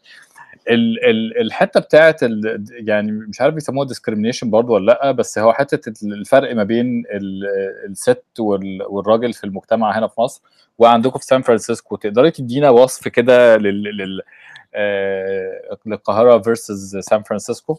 [0.69, 5.53] ال ال الحتة بتاعت ال يعني مش عارف بيسموها discrimination برضه ولا لأ بس هو
[5.53, 7.47] حتة الفرق ما بين ال-
[7.91, 10.43] الست وال- والراجل في المجتمع هنا في مصر
[10.79, 11.97] وعندكم في سان فرانسيسكو.
[11.97, 14.23] تقدري تدينا وصف كده لل, لل
[14.75, 17.79] آه، للقاهرة versus سان فرانسيسكو؟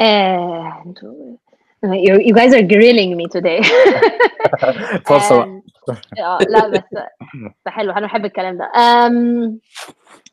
[0.00, 0.84] آه،
[1.84, 3.66] you you guys are grilling me today.
[5.10, 5.46] بقى.
[5.46, 5.62] آم،
[6.18, 6.84] آه لا بس
[7.66, 8.70] حلو أنا بحب الكلام ده.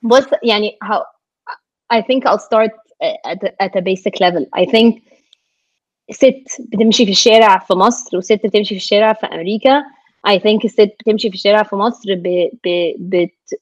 [0.07, 1.01] بص يعني how,
[1.93, 2.71] I think I'll start
[3.25, 4.45] at a, at a basic level.
[4.55, 5.01] I think
[6.11, 9.83] ست بتمشي في الشارع في مصر وست بتمشي في الشارع في أمريكا.
[10.27, 13.59] I think الست بتمشي في الشارع في مصر ب, ب, بت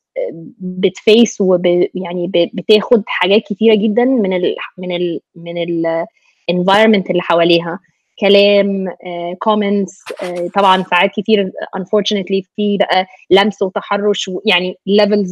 [0.60, 6.06] بتفيس وب يعني بتاخد حاجات كتيرة جدا من ال من ال من ال
[6.52, 7.80] environment اللي حواليها.
[8.20, 8.88] كلام
[9.40, 10.04] comments
[10.56, 15.30] طبعا ساعات كتير unfortunately في بقى لمس وتحرش يعني levels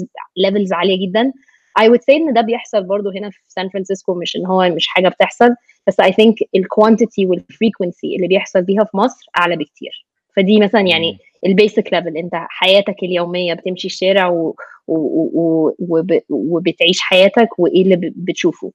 [0.48, 1.32] levels عالية جدا.
[1.80, 4.88] I would say إن ده بيحصل برضو هنا في سان فرانسيسكو مش إن هو مش
[4.88, 5.56] حاجة بتحصل
[5.88, 10.06] بس I think ال quantity وال frequency اللي بيحصل بيها في مصر أعلى بكتير.
[10.36, 14.56] فدي مثلا يعني ال basic level أنت حياتك اليومية بتمشي الشارع و...
[14.88, 14.96] و...
[15.34, 15.76] و...
[15.80, 16.20] وب...
[16.30, 18.72] وبتعيش حياتك وإيه اللي بتشوفه.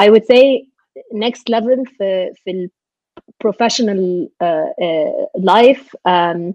[0.00, 0.66] I would say
[1.14, 2.68] next level في في
[3.18, 6.52] ال professional uh, uh, life um,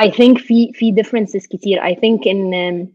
[0.00, 1.80] I think في في differences كتير.
[1.82, 2.88] I think ان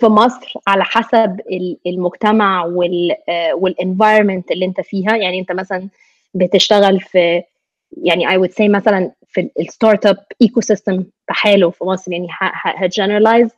[0.00, 3.16] في مصر على حسب ال- المجتمع وال
[3.52, 5.16] وال environment اللي انت فيها.
[5.16, 5.88] يعني انت مثلا
[6.34, 7.42] بتشتغل في
[8.02, 12.12] يعني I would say مثلا في ال startup ecosystem بحاله في مصر.
[12.12, 12.26] يعني
[12.62, 13.50] ه generalize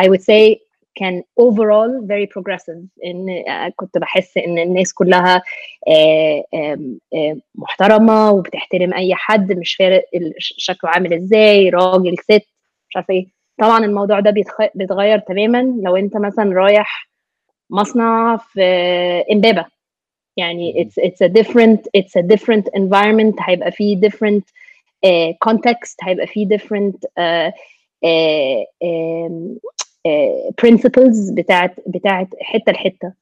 [0.00, 0.56] I would say
[0.96, 3.04] كان overall very progressive.
[3.04, 5.42] إن آه، كنت بحس إن الناس كلها
[5.88, 10.04] آه، آه، محترمة وبتحترم أي حد مش فارق
[10.38, 12.46] شكله عامل إزاي راجل ست
[12.88, 13.26] مش عارفة إيه.
[13.58, 14.34] طبعا الموضوع ده
[14.74, 17.08] بيتغير تماما لو أنت مثلا رايح
[17.70, 18.62] مصنع في
[19.32, 19.64] إمبابة.
[20.36, 24.42] يعني it's it's a different it's a different environment هيبقى فيه different
[25.06, 27.50] uh, context هيبقى فيه different uh,
[28.04, 29.58] uh, um,
[30.62, 33.12] principles بتاعت بتاعت حتة لحتة.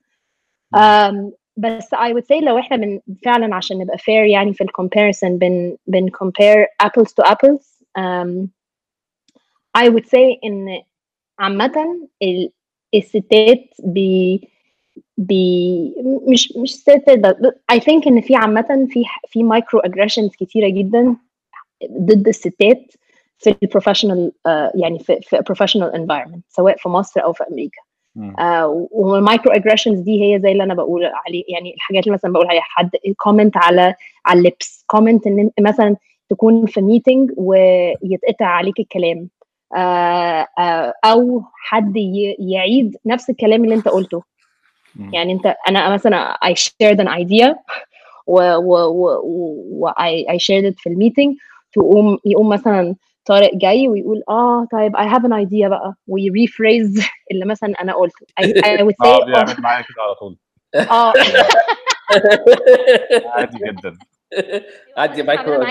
[1.56, 5.38] بس I would say لو إحنا من فعلا عشان نبقى fair يعني في ال comparison
[5.38, 7.64] بن بن compare apples to apples
[7.98, 8.48] um,
[9.78, 10.82] I would say إن
[11.38, 11.72] عامة
[12.22, 12.50] ال-
[12.94, 14.48] الستات بي
[15.18, 15.94] بي
[16.28, 21.16] مش مش ستات بس I think إن في عامة في في microaggressions كتيرة جدا
[21.92, 22.92] ضد الستات.
[23.50, 24.32] في ال professional
[24.74, 27.80] يعني في في professional environment سواء في مصر أو في أمريكا.
[28.38, 32.46] آه وال microaggressions دي هي زي اللي أنا بقول عليه يعني الحاجات اللي مثلا بقول
[32.46, 32.62] عليها.
[32.62, 33.94] حد comment على
[34.26, 35.96] على اللبس comment إن مثلا
[36.30, 39.28] تكون في meeting ويتقطع عليك الكلام.
[39.76, 41.92] آه آه أو حد
[42.38, 44.22] يعيد نفس الكلام اللي أنت قلته.
[45.12, 47.54] يعني أنت أنا مثلا I shared an idea
[48.26, 49.20] و و و,
[49.80, 51.34] و I, I shared it في ال meeting
[51.72, 57.06] تقوم يقوم مثلا طارق جاي ويقول آه طيب I have an idea بقى وي rephrase
[57.30, 58.26] اللي مثلا أنا قلته.
[58.40, 60.36] I, I would say آه بيعمل معايا كده على طول.
[60.90, 61.12] آه.
[63.30, 63.98] عادي جدا.
[64.96, 65.62] عندي مايكرو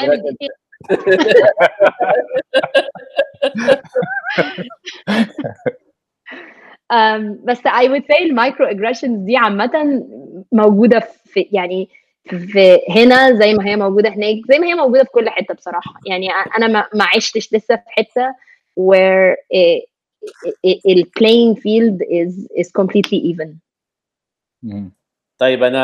[7.43, 10.03] بس I would say ال microaggressions دي عامة
[10.51, 11.89] موجودة في يعني
[12.29, 15.93] في هنا زي ما هي موجودة هناك زي ما هي موجودة في كل حتة بصراحة.
[16.05, 18.35] يعني أنا ما عشتش لسه في حتة
[18.79, 19.35] where
[20.65, 23.49] ال playing field is is completely even.
[25.37, 25.83] طيب أنا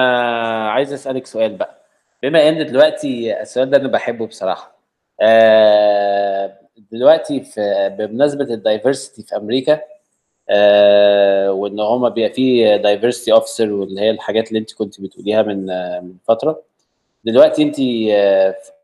[0.71, 1.85] عايز أسألك سؤال بقى.
[2.23, 4.79] بما إن دلوقتي السؤال ده أنا بحبه بصراحة
[5.21, 6.59] آه،
[6.91, 9.81] دلوقتي في بمناسبة الدايفرسيتي في أمريكا
[10.49, 15.69] آه، وإن هما بيبقى فيه diversity officer واللي هي الحاجات اللي أنت كنت بتقوليها من
[15.69, 16.61] آه، من فترة.
[17.25, 17.75] دلوقتي أنت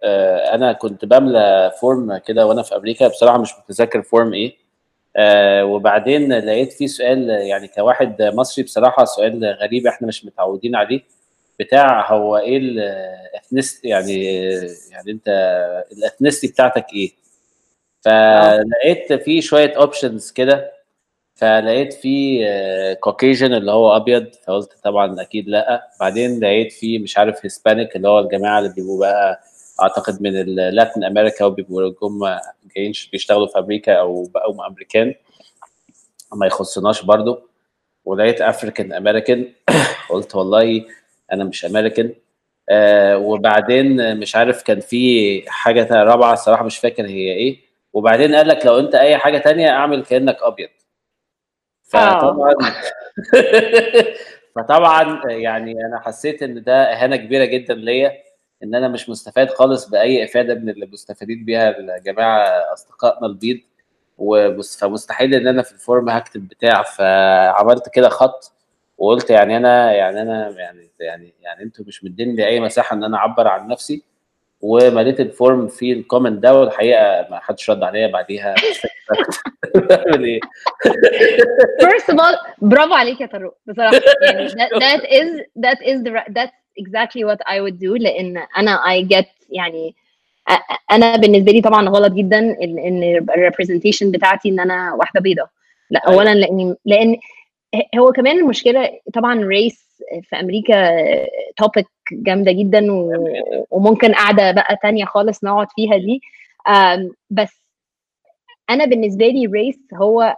[0.03, 3.07] آه، أنا كنت بملى form كده وأنا في أمريكا.
[3.07, 4.55] بصراحة مش متذكر form إيه.
[5.63, 11.01] وبعدين لقيت فيه سؤال يعني كواحد مصري بصراحة سؤال غريب إحنا مش متعودين عليه.
[11.59, 14.23] بتاع هو إيه ال ethnic يعني
[14.91, 15.27] يعني أنت
[15.91, 17.11] ال ethnicity بتاعتك إيه؟
[18.01, 20.74] فلقيت فيه شوية options كده.
[21.35, 22.45] فلقيت فيه
[22.93, 25.89] Caucasian اللي هو أبيض فقلت طبعا أكيد لأ.
[25.99, 29.41] بعدين لقيت فيه مش عارف Hispanic اللي هو الجماعة اللي بيبقوا بقى
[29.81, 32.39] أعتقد من ال Latin America وبيبقوا هم
[32.75, 35.13] جايين بيشتغلوا في أمريكا أو بقوا أمريكان.
[36.35, 37.49] ما يخصناش برضو.
[38.05, 39.49] ولقيت African American
[40.09, 40.85] قلت والله
[41.33, 42.13] أنا مش امريكان
[42.69, 47.59] آه وبعدين مش عارف كان في حاجة رابعة الصراحة مش فاكر هي إيه.
[47.93, 50.69] وبعدين قال لك لو أنت أي حاجة تانية أعمل كأنك أبيض.
[51.85, 52.55] فطبعا
[54.55, 58.11] فطبعا يعني أنا حسيت إن ده إهانة كبيرة جدا ليا
[58.63, 63.57] إن أنا مش مستفاد خالص بأي إفادة من اللي مستفيدين بيها الجماعة أصدقائنا البيض.
[64.79, 66.83] فمستحيل إن أنا في الفورم هكتب بتاع.
[66.83, 68.53] فعملت كده خط
[68.97, 73.03] وقلت يعني أنا يعني أنا يعني يعني يعني أنتوا مش مدين لي أي مساحة إن
[73.03, 74.03] أنا أعبر عن نفسي.
[74.65, 78.55] ومليت ال form في ال comment ده والحقيقة ما حدش رد عليا بعديها.
[79.75, 80.39] بعمل إيه
[81.83, 83.53] First of all برافو عليك يا طارق.
[83.67, 83.99] بصراحة.
[84.21, 84.51] يعني is
[85.59, 87.91] that is the that's exactly what I would do.
[88.01, 89.95] لأن أنا I get يعني
[90.91, 95.47] أنا بالنسبة لي طبعا غلط جدا إن إن ال representation بتاعتي إن أنا واحدة بيضاء
[95.89, 97.17] لا اولا لأني لأن
[97.99, 99.84] هو كمان المشكلة طبعا race
[100.23, 100.89] في أمريكا
[101.57, 102.87] توبيك جامدة جدا
[103.71, 106.21] وممكن قاعدة بقى تانية خالص نقعد فيها دي.
[107.29, 107.65] بس
[108.69, 110.37] أنا بالنسبة لي ريس هو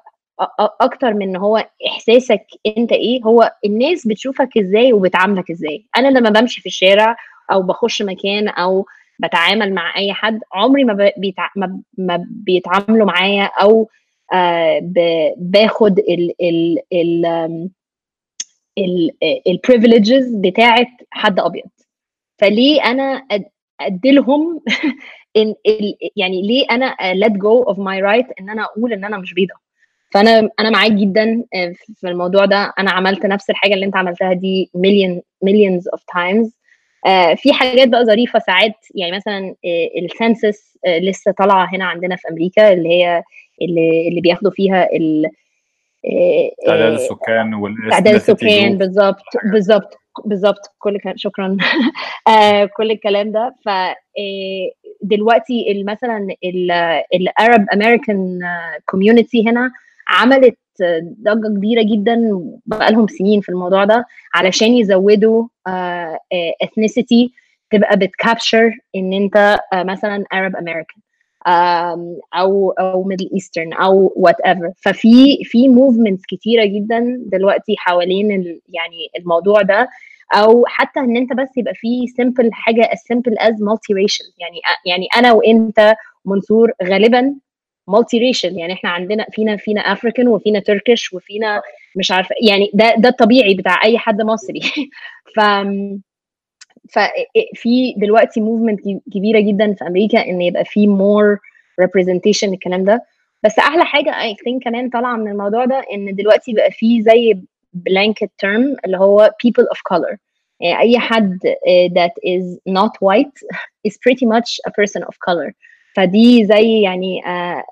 [0.81, 2.45] أكتر من هو إحساسك
[2.77, 5.85] أنت إيه هو الناس بتشوفك إزاي وبتعاملك إزاي.
[5.97, 7.15] أنا لما بمشي في الشارع
[7.51, 8.85] أو بخش مكان أو
[9.19, 11.49] بتعامل مع أي حد عمري ما بيتع...
[11.55, 13.89] ما, ما بيتعاملوا معايا أو
[14.33, 14.99] آه ب...
[15.37, 17.69] باخد ال ال ال
[19.47, 21.65] البريفليجز بتاعت حد أبيض.
[22.37, 23.27] فليه أنا
[23.81, 24.61] أديلهم
[25.37, 25.55] إن.
[26.15, 29.53] يعني ليه أنا let go of my right إن أنا أقول إن أنا مش بيضة.
[30.13, 31.43] فأنا أنا معاك جدا
[31.95, 32.73] في الموضوع ده.
[32.79, 34.69] أنا عملت نفس الحاجة اللي أنت عملتها دي
[35.43, 36.49] مليون of times.
[37.07, 38.73] آه في حاجات بقى ظريفة ساعات.
[38.95, 43.23] يعني مثلا آه السنسس آه لسه طالعة هنا عندنا في أمريكا اللي هي
[43.61, 45.25] اللي اللي بياخدوا فيها ال
[46.65, 50.75] تعداد السكان والاسم تعداد السكان بالظبط بالظبط بالظبط.
[50.79, 51.57] كل شكرا.
[52.77, 53.55] كل الكلام ده.
[53.65, 53.69] ف
[55.01, 56.27] دلوقتي مثلا
[57.13, 58.39] ال Arab American
[58.85, 59.71] community هنا
[60.07, 60.57] عملت
[61.23, 65.47] ضجة كبيرة جدا بقالهم سنين في الموضوع ده علشان يزودوا
[66.63, 67.31] ethnicity
[67.71, 71.01] تبقى بت capture إن أنت مثلا Arab American
[72.35, 78.31] أو أو Middle Eastern أو whatever ففي في movements كتيرة جدا دلوقتي حوالين
[78.69, 79.87] يعني الموضوع ده
[80.33, 84.33] أو حتى إن أنت بس يبقى في simple حاجة as simple as multiracial.
[84.39, 85.95] يعني يعني أنا وأنت
[86.25, 87.35] منصور غالبا
[87.87, 91.61] multiracial يعني إحنا عندنا فينا فينا African وفينا Turkish وفينا
[91.97, 94.61] مش عارفة يعني ده ده الطبيعي بتاع أي حد مصري.
[95.35, 95.39] ف
[96.89, 98.79] ففي دلوقتي movement
[99.13, 101.37] كبيرة جدا في أمريكا إن يبقى في مور
[101.81, 103.03] representation الكلام ده.
[103.43, 107.33] بس أحلى حاجة اي ثينك كمان طالعة من الموضوع ده إن دلوقتي بقى في زي
[107.77, 110.17] blanket term اللي هو people of color.
[110.59, 111.39] يعني أي حد
[111.97, 113.37] that is not white
[113.87, 115.51] is pretty much a person of color.
[115.95, 117.63] فدي زي يعني uh,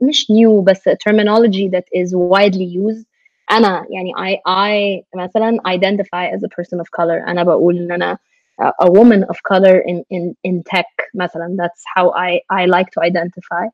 [0.00, 3.04] مش new بس terminology that is widely used.
[3.50, 7.28] أنا يعني I I مثلا identify as a person of color.
[7.28, 8.18] أنا بقول إن أنا
[8.62, 13.00] a woman of color in in in tech مثلا that's how I I like to
[13.10, 13.68] identify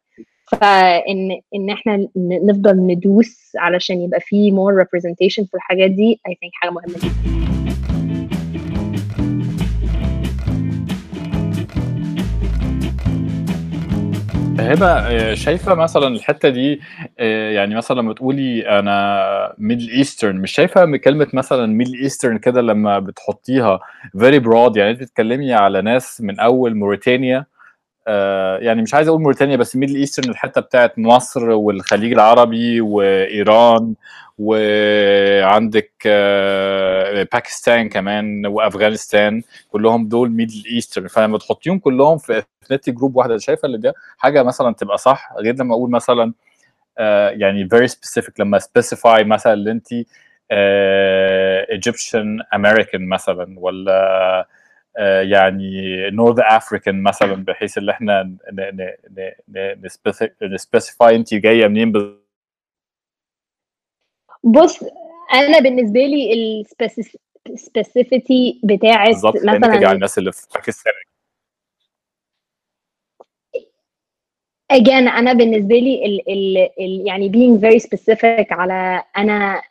[0.46, 6.50] فان ان إحنا نفضل ندوس علشان يبقى في more representation في الحاجات دي I think
[6.52, 7.99] حاجة مهمه جدا
[14.60, 16.80] هبة شايفة مثلا الحتة دي
[17.54, 22.98] يعني مثلا لما تقولي أنا Middle Eastern مش شايفة كلمة مثلا Middle Eastern كده لما
[22.98, 23.80] بتحطيها
[24.18, 27.46] very broad يعني أنت بتتكلمي على ناس من أول موريتانيا
[28.60, 33.94] يعني مش عايز أقول موريتانيا بس Middle Eastern الحتة بتاعت مصر والخليج العربي وإيران
[34.38, 35.92] وعندك
[37.32, 41.06] باكستان كمان وأفغانستان كلهم دول Middle Eastern.
[41.08, 45.54] فلما تحطيهم كلهم في ethnicity group واحدة شايفة اللي ده حاجة مثلا تبقى صح؟ غير
[45.54, 46.32] لما أقول مثلا
[47.30, 49.88] يعني very specific لما specify مثلا اللي أنت
[51.78, 54.46] Egyptian American مثلا ولا
[55.30, 55.70] يعني
[56.10, 58.36] North African مثلا بحيث إن إحنا
[60.42, 61.92] ن specify انت جاية منين
[64.44, 64.82] بص
[65.34, 66.32] أنا بالنسبة لي
[67.48, 70.92] ال specificity بتاعت مثلا بالظبط على الناس اللي في باكستان.
[74.72, 79.62] Again أنا بالنسبة لي ال ال ال يعني being very specific على أنا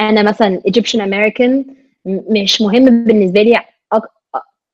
[0.00, 1.64] أنا مثلا Egyptian American
[2.06, 3.60] مش مهم بالنسبة لي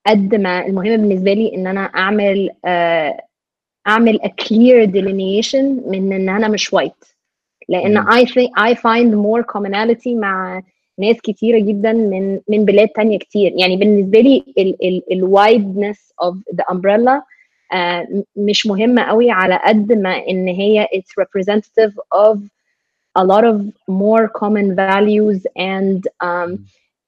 [0.07, 2.51] قد ما المهم بالنسبة لي ان أنا اعمل
[3.87, 7.15] اعمل a clear delineation من ان أنا مش white
[7.69, 10.63] لأن I think I find more commonality مع
[10.99, 16.27] ناس كتيرة جدا من من بلاد تانية كتير يعني بالنسبة لي ال ال ال wideness
[16.29, 17.21] of the umbrella
[17.75, 22.39] uh, مش مهمة قوي على قد ما ان هي it's representative of
[23.19, 23.57] a lot of
[23.89, 26.59] more common values and um,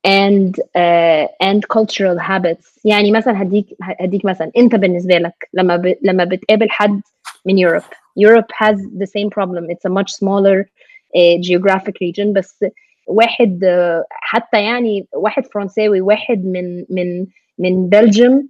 [0.03, 5.95] and uh, and cultural habits يعني مثلا هديك هديك مثلا انت بالنسبه لك لما ب...
[6.01, 7.01] لما بتقابل حد
[7.45, 7.83] من يوروب
[8.19, 10.69] Europe has the same problem it's a much smaller
[11.15, 12.65] uh, geographic region بس
[13.07, 17.27] واحد uh, حتى يعني واحد فرنساوي واحد من من
[17.59, 18.49] من بلجيوم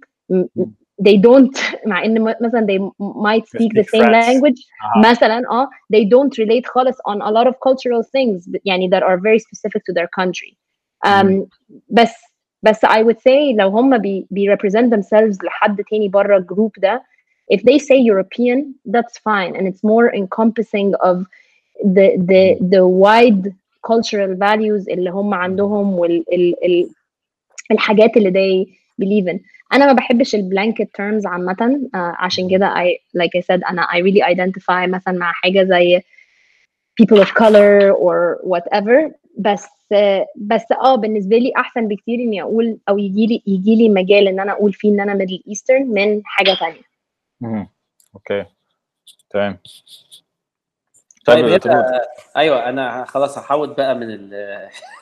[1.02, 5.10] they don't مع ان مثلا they might speak the same language uh-huh.
[5.10, 9.18] مثلا اه they don't relate خالص on a lot of cultural things يعني that are
[9.18, 10.58] very specific to their country um,
[11.88, 12.14] بس
[12.62, 17.02] بس I would say لو هم بي, بي represent themselves لحد تاني بره الجروب ده
[17.54, 21.16] if they say European that's fine and it's more encompassing of
[21.96, 22.42] the the
[22.74, 23.54] the wide
[23.86, 26.90] cultural values اللي هم عندهم وال ال, ال,
[27.70, 28.66] الحاجات اللي they
[29.04, 29.38] believe in
[29.72, 32.86] انا ما بحبش البلانكت terms عامه uh, عشان كده I
[33.18, 36.00] like I said انا I really identify مثلا مع حاجه زي
[37.02, 39.67] people of color or whatever بس
[40.35, 44.39] بس آه بالنسبة لي أحسن بكتير إني أقول أو يجي لي يجي لي مجال إن
[44.39, 46.81] أنا أقول فيه إن أنا Middle Eastern من حاجة ثانية
[47.43, 47.67] امم
[48.15, 48.45] okay.
[49.29, 49.57] تمام.
[51.25, 51.59] طيب
[52.37, 54.11] أيوه أنا خلاص هحاول بقى من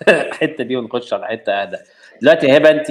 [0.10, 1.78] الحتة دي ونخش على حتة أهدى.
[2.22, 2.88] دلوقتي هبة أنت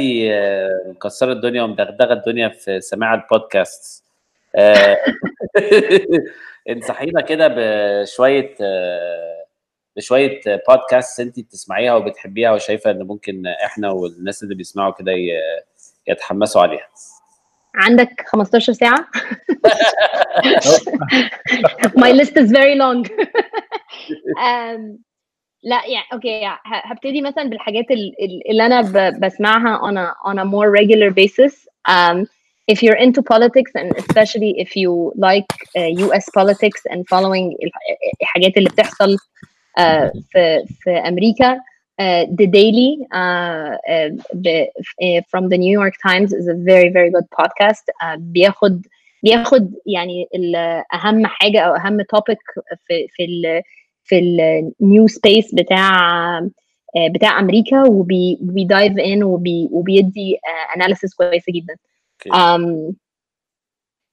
[0.96, 4.04] مكسرة الدنيا ومدغدغة الدنيا في سماع البودكاست.
[6.70, 8.54] انصحينا كده بشوية
[9.96, 15.12] بشوية بودكاست انت بتسمعيها وبتحبيها وشايفة ان ممكن إحنا والناس اللي بيسمعوا كده
[16.08, 16.88] يتحمسوا عليها.
[17.74, 19.06] عندك 15 ساعة؟
[21.96, 23.04] My list is very long.
[24.38, 24.98] um,
[25.62, 27.84] لا يعني أوكي هبتدي مثلا بالحاجات
[28.50, 28.80] اللي أنا
[29.10, 31.66] بسمعها on a, on a more regular basis.
[31.88, 32.26] um,
[32.72, 34.90] if you're into politics and especially if you
[35.28, 37.72] like uh, US politics and following ال-
[38.22, 39.16] الحاجات اللي بتحصل
[40.32, 41.60] في في أمريكا.
[42.00, 44.66] uh, The Daily uh, uh, ب-
[45.04, 47.84] uh, from the New York Times is a very very good podcast.
[48.16, 48.86] بياخد
[49.22, 50.28] بياخد يعني
[50.94, 53.62] أهم حاجة أو أهم topic في في ال
[54.04, 54.18] في
[54.80, 55.98] ال news space بتاع
[56.96, 60.38] آه، بتاع أمريكا وبي وبي dive in وبي وبيدي
[60.76, 61.76] analysis كويسة جدا.
[62.26, 62.92] okay um,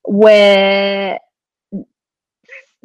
[0.07, 0.27] و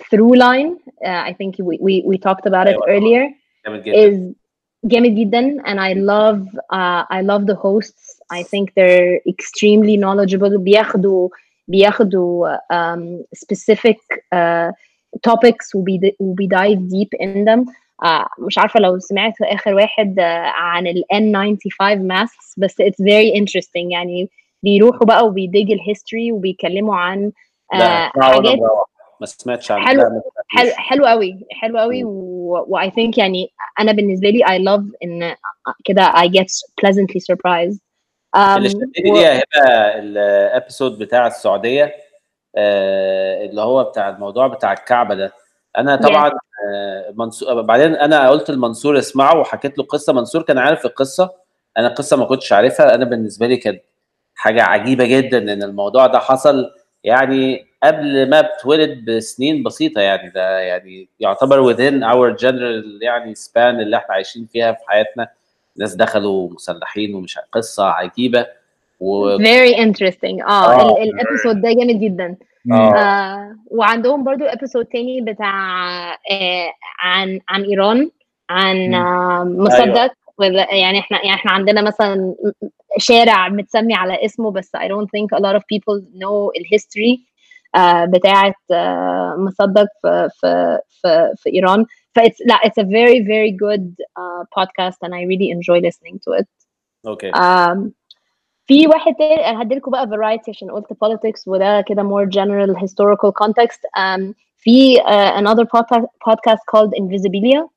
[0.10, 2.88] through line uh, I think we, we we talked about it أيوة.
[2.88, 3.34] earlier
[3.66, 4.34] جامد جدا is
[4.86, 10.58] جامد جدا and I love uh, I love the hosts I think they're extremely knowledgeable
[10.58, 11.30] بياخدوا
[11.68, 13.98] بياخدوا um, specific
[14.36, 14.72] uh,
[15.30, 17.66] topics وبي وبي dive deep in them
[18.06, 20.24] uh, مش عارفة لو سمعت آخر واحد uh,
[20.56, 24.30] عن ال N95 masks بس it's very interesting يعني
[24.64, 27.32] بيروحوا بقى وبيديج الهيستوري وبيتكلموا عن
[27.74, 28.91] uh, لا اسمعوا وأنا حاجات مروح.
[29.23, 29.87] ما سمعتش عنه.
[29.87, 30.03] حلو.
[30.49, 30.71] حلو.
[30.77, 32.05] حلو قوي حلو قوي.
[32.05, 35.35] و I think يعني أنا بالنسبة لي I love إن
[35.85, 36.49] كده I get
[36.83, 37.79] pleasantly surprised.
[38.37, 41.95] Um, اللي شدني و- دي هيبقى ال episode بتاع السعودية
[42.57, 45.33] آه، اللي هو بتاع الموضوع بتاع الكعبة ده.
[45.79, 46.31] أنا طبعا
[46.75, 50.13] آه، منصور بعدين أنا قلت لمنصور اسمعه وحكيت له قصة.
[50.13, 51.31] منصور كان عارف القصة
[51.79, 52.95] أنا القصة ما كنتش عارفها.
[52.95, 53.83] أنا بالنسبة لي كانت
[54.35, 56.71] حاجة عجيبة جدا إن الموضوع ده حصل.
[57.05, 63.57] يعني قبل ما بتولد بسنين بسيطة يعني ده يعني يعتبر within our general يعني span
[63.59, 65.29] اللي إحنا عايشين فيها في حياتنا.
[65.77, 68.47] ناس دخلوا مسلحين ومش قصة عجيبة.
[69.01, 70.47] و very interesting.
[70.49, 70.97] آه آه.
[70.97, 72.37] ال- ال episode ده جامد جدا.
[72.73, 72.95] آه.
[72.95, 75.55] آه وعندهم برضو episode تاني بتاع
[76.13, 78.11] آه عن عن إيران
[78.51, 78.95] عن.
[78.95, 80.13] آه مصدق.
[80.39, 82.35] ولا- يعني إحنا يعني إحنا عندنا مثلا
[82.99, 87.21] شارع متسمي على اسمه بس I don't think a lot of people know ال history
[87.76, 93.20] آه بتاعت آه مصدق في في في, في ايران ف it's لا it's a very
[93.34, 93.86] very good
[94.20, 96.48] uh, podcast and I really enjoy listening to it
[97.08, 97.90] اوكي um,
[98.66, 103.32] في واحد تاني انا هديلكوا بقى variety عشان قلت politics وده كده more general historical
[103.44, 107.68] context um, في uh, another podca- podcast called Invisibilia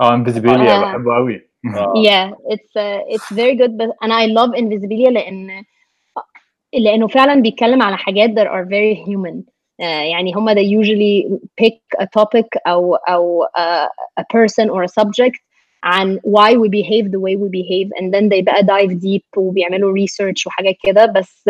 [0.00, 0.80] اه انفيزيبيليا آه.
[0.82, 1.94] بحبه قوي آه.
[1.96, 5.64] yeah it's uh, it's very good but and I love Invisibilia لأن
[6.73, 9.41] لأنه فعلا بيتكلم على حاجات that are very human.
[9.81, 13.87] uh, يعني هما they usually pick a topic أو أو uh,
[14.19, 15.39] a person or a subject
[15.83, 19.93] عن why we behave the way we behave and then they بقى dive deep وبيعملوا
[20.05, 21.05] research وحاجات كده.
[21.05, 21.43] بس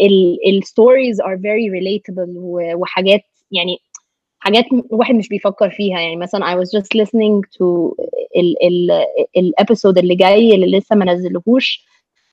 [0.00, 3.78] ال, ال stories are very relatable و- وحاجات يعني
[4.38, 6.00] حاجات الواحد مش بيفكر فيها.
[6.00, 7.64] يعني مثلا I was just listening to
[8.36, 9.04] ال ال
[9.36, 11.84] ال episode اللي جاي اللي لسه ما نزلهوش.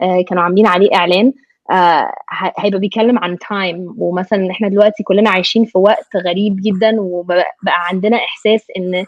[0.02, 1.34] آه، كانوا عاملين عليه إعلان.
[1.72, 2.12] آه،
[2.60, 7.88] هيبقى بيتكلم عن time ومثلا إحنا دلوقتي كلنا عايشين في وقت غريب جدا وبقى بقى
[7.88, 9.06] عندنا إحساس إن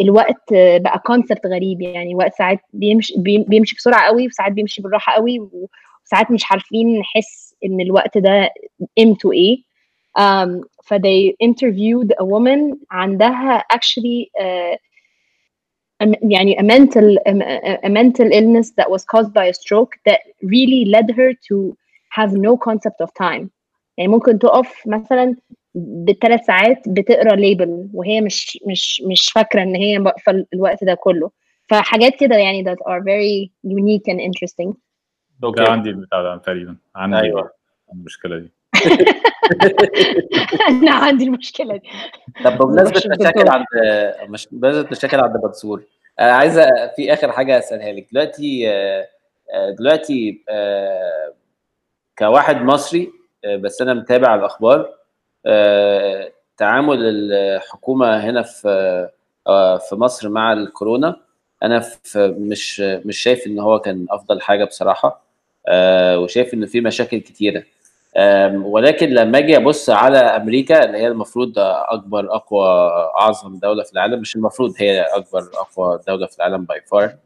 [0.00, 1.80] الوقت بقى كونسبت غريب.
[1.80, 5.38] يعني وقت ساعات بيمشي بيم- بيمشي بسرعة قوي وساعات بيمشي بالراحة قوي
[6.04, 8.50] وساعات مش عارفين نحس إن الوقت ده
[8.98, 9.56] قيمته إيه.
[10.18, 14.76] um, ف they interviewed a woman عندها actually uh,
[16.22, 17.32] يعني a mental a,
[17.86, 21.76] a mental illness that was caused by a stroke that really led her to
[22.18, 23.50] have no concept of time.
[23.98, 25.36] يعني ممكن تقف مثلا
[25.74, 31.30] بالثلاث ساعات بتقرأ label وهي مش مش مش فاكرة إن هي واقفة الوقت ده كله.
[31.68, 34.74] فحاجات كده يعني that are very unique and interesting.
[35.44, 35.64] okay.
[35.68, 36.76] عندي البتاع ده تقريبا.
[36.96, 37.50] عندي أيوة.
[37.92, 38.52] المشكلة دي.
[40.68, 41.88] أنا عندي المشكلة دي.
[42.44, 43.48] طب بمناسبة مش مشاكل.
[43.48, 43.66] عند
[44.28, 45.82] مش بمناسبة مشاكل عند منصور
[46.20, 46.66] أنا عايزه
[46.96, 48.06] في آخر حاجة أسألها لك.
[48.12, 49.08] دلوقتي آه،
[49.54, 51.32] آه، دلوقتي آه،
[52.18, 53.10] كواحد مصري
[53.44, 54.90] آه، بس أنا متابع الأخبار
[55.46, 58.68] آه، تعامل الحكومة هنا في
[59.46, 61.16] آه، في مصر مع الكورونا
[61.62, 65.22] أنا في مش مش شايف إن هو كان أفضل حاجة بصراحة
[65.68, 67.62] آه، وشايف إن في مشاكل كتيرة.
[68.64, 72.66] ولكن لما أجي أبص على أمريكا اللي هي المفروض أكبر أقوى
[73.20, 77.16] أعظم دولة في العالم مش المفروض هي أكبر أقوى دولة في العالم باي فار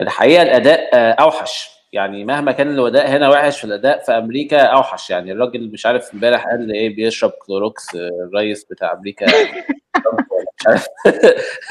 [0.00, 1.76] الحقيقة الأداء آه، أوحش.
[1.92, 5.10] يعني مهما كان الاداء هنا وحش في الأداء في أمريكا أوحش.
[5.10, 9.26] يعني الراجل مش عارف امبارح قال إيه بيشرب كلوروكس آه، الرئيس بتاع أمريكا.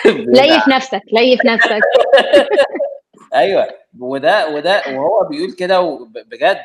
[0.06, 1.82] ليف نفسك ليف نفسك.
[3.34, 3.68] أيوه
[4.00, 6.58] وده وده وهو بيقول كده بجد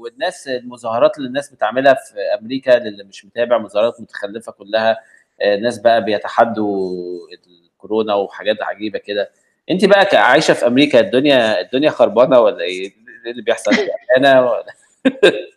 [0.00, 4.96] والناس المظاهرات اللي الناس بتعملها في أمريكا للي مش متابع مظاهرات متخلفة كلها
[5.42, 9.30] آه، ناس بقى بيتحدوا الكورونا وحاجات عجيبة كده
[9.70, 12.92] أنت بقى عايشة في أمريكا الدنيا الدنيا خربانة ولا إيه؟
[13.26, 13.72] إيه اللي بيحصل؟
[14.16, 14.66] أنا ولا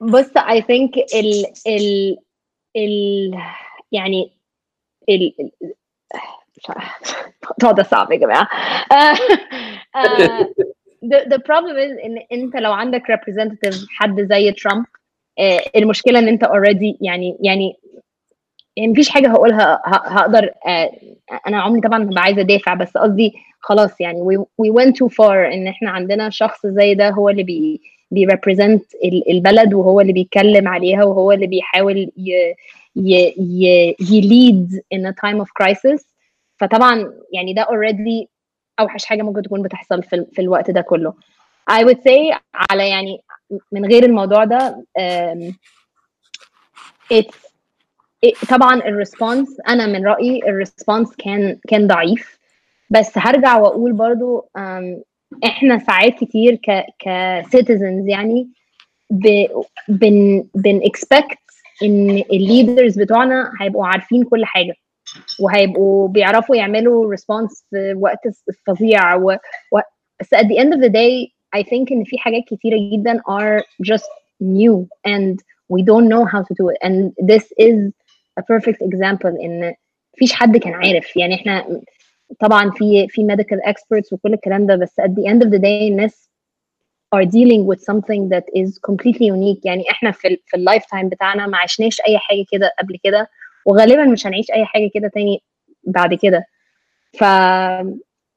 [0.00, 2.18] بص I think ال ال
[2.76, 3.34] ال
[3.92, 4.32] يعني
[5.08, 5.34] ال
[6.68, 8.48] الموضوع ده صعب يا جماعة.
[8.92, 9.14] آه،
[9.96, 10.48] آه،
[11.10, 14.84] the, the problem is إن أنت لو عندك representative حد زي ترامب
[15.38, 17.76] آه، المشكلة إن أنت already يعني يعني
[18.76, 20.50] يعني مفيش حاجة هقولها هقدر
[21.46, 25.30] أنا عمري طبعا هبقى عايزة أدافع بس قصدي خلاص يعني we, we went too far
[25.30, 27.80] إن إحنا عندنا شخص زي ده هو اللي بي
[28.10, 28.84] بي represent
[29.30, 32.54] البلد وهو اللي بيتكلم عليها وهو اللي بيحاول ي
[32.96, 36.17] ي ي ي lead in a time of crisis.
[36.60, 38.26] فطبعا يعني ده already
[38.80, 41.14] أوحش حاجة ممكن تكون بتحصل في, في الوقت ده كله.
[41.70, 42.38] I would say
[42.70, 43.20] على يعني
[43.72, 45.52] من غير الموضوع ده um,
[47.14, 47.36] it's
[48.26, 52.38] it- طبعا ال response أنا من رأيي ال response كان كان ضعيف.
[52.90, 55.02] بس هرجع وأقول برضو um,
[55.44, 57.08] إحنا ساعات كتير ك ك
[57.56, 58.48] citizens يعني
[59.10, 59.46] ب
[59.88, 61.36] بن بن expect
[61.82, 64.74] ان ال leaders بتوعنا هيبقوا عارفين كل حاجة.
[65.40, 68.18] وهيبقوا بيعرفوا يعملوا response في وقت
[68.66, 69.30] فظيع و...
[69.72, 69.80] و...
[70.20, 73.62] بس at the end of the day I think إن في حاجات كتيرة جدا are
[73.82, 74.08] just
[74.42, 75.36] new and
[75.72, 76.78] we don't know how to do it.
[76.86, 77.78] And this is
[78.40, 79.74] a perfect example إن
[80.16, 81.16] مفيش حد كان عارف.
[81.16, 81.80] يعني إحنا
[82.40, 85.82] طبعا في في medical experts وكل الكلام ده بس at the end of the day
[85.90, 86.28] الناس
[87.16, 89.60] are dealing with something that is completely unique.
[89.64, 93.28] يعني إحنا في في ال lifetime بتاعنا ما عشناش أي حاجة كده قبل كده.
[93.66, 95.42] وغالبا مش هنعيش أي حاجة كده تاني
[95.84, 96.44] بعد كده.
[97.18, 97.24] ف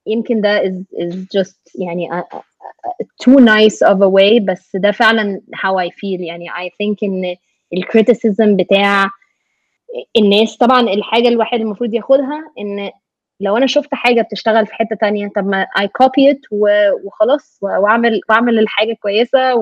[0.07, 2.23] يمكن ده is, is just يعني a
[3.23, 6.19] too nice of a way بس ده فعلا how I feel.
[6.21, 7.35] يعني I think إن
[7.73, 9.09] ال criticism بتاع
[10.17, 12.91] الناس طبعا الحاجة الواحد المفروض ياخدها إن
[13.39, 16.39] لو أنا شفت حاجة بتشتغل في حتة تانية طب ما I copy it
[17.03, 19.55] وخلاص وأعمل وأعمل الحاجة كويسة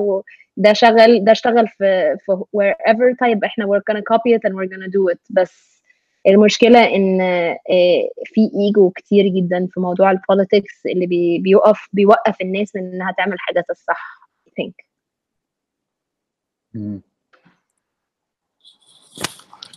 [0.60, 4.70] وده شغل ده اشتغل في في wherever طيب إحنا we're gonna copy it and we're
[4.70, 5.20] gonna do it.
[5.30, 5.84] بس
[6.28, 12.41] المشكلة إن آه، في ايجو كتير جدا في موضوع ال politics اللي بي بيوقف بيوقف
[12.41, 14.74] الناس من إنها تعمل الحاجات الصح I think.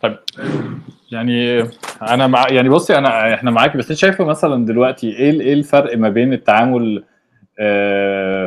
[0.02, 0.18] طيب
[1.12, 1.62] يعني
[2.02, 5.96] أنا مع يعني بصي أنا إحنا معاكي بس أنت شايفة مثلا دلوقتي إيه إيه الفرق
[5.96, 7.04] ما بين التعامل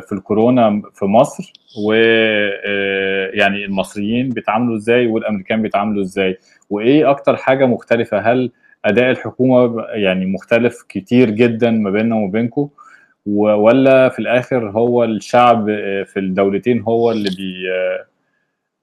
[0.02, 1.54] في الكورونا في مصر
[1.86, 6.38] و آه، المصريين بيتعاملوا إزاي والأمريكان بيتعاملوا إزاي؟
[6.70, 8.52] وإيه أكتر حاجة مختلفة؟ هل
[8.86, 12.70] أداء الحكومة يعني مختلف كتير جدا ما بيننا وما بينكم
[13.26, 18.06] ولا في الآخر هو الشعب آه، في الدولتين هو اللي بي آه،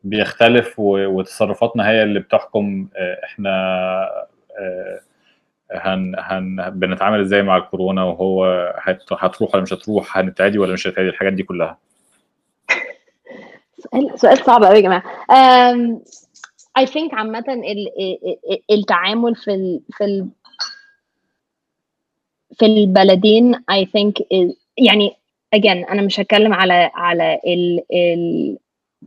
[0.04, 3.50] بيختلف وتصرفاتنا هي اللي بتحكم آه، إحنا
[4.60, 5.00] آه،
[5.74, 8.44] هن هن بنتعامل إزاي مع الكورونا وهو
[8.78, 11.78] هت- هتروح ولا مش هتروح هنتعدي ولا مش هنتعدي الحاجات دي كلها.
[13.78, 15.02] سؤال سؤال صعب قوي يا جماعة.
[17.50, 18.18] ال- ال-
[18.52, 20.28] ال- التعامل في ال في ال
[22.58, 23.54] في البلدين
[23.84, 25.10] think is يعني
[25.56, 28.58] again أنا مش هتكلم على على ال ال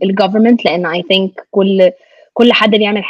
[0.04, 1.92] الجفرمنت لأن I think كل
[2.38, 3.04] كل حد بيعمل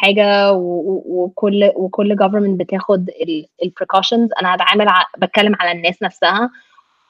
[0.51, 4.30] و- وكل وكل government بتاخد ال ال precautions.
[4.41, 6.49] أنا هتعامل بتكلم على الناس نفسها.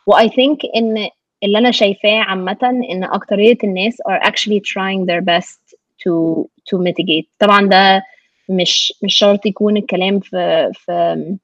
[0.07, 1.07] و I think إن
[1.43, 2.57] اللي أنا شايفاه عامة
[2.91, 7.27] إن أكترية الناس are actually trying their best to to mitigate.
[7.39, 8.03] طبعا ده
[8.49, 11.35] مش مش شرط يكون الكلام في في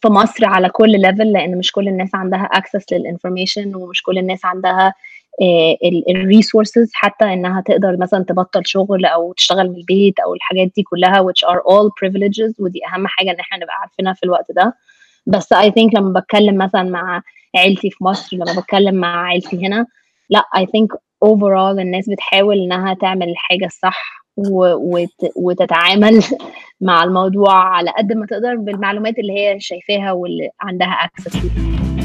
[0.00, 4.18] في مصر على كل level لأن مش كل الناس عندها access لل information ومش كل
[4.18, 4.94] الناس عندها
[6.10, 10.82] ال resources حتى إنها تقدر مثلا تبطل شغل أو تشتغل من البيت أو الحاجات دي
[10.82, 14.74] كلها which are all privileges ودي أهم حاجة إن إحنا نبقى عارفينها في الوقت ده.
[15.26, 17.22] بس I think لما بتكلم مثلا مع
[17.56, 19.86] عيلتي في مصر لما بتكلم مع عيلتي هنا
[20.30, 24.24] لا I think overall الناس بتحاول إنها تعمل الحاجة الصح
[25.36, 26.24] وتتعامل
[26.80, 31.97] مع الموضوع على قد ما تقدر بالمعلومات اللي هي شايفاها واللي عندها access ليها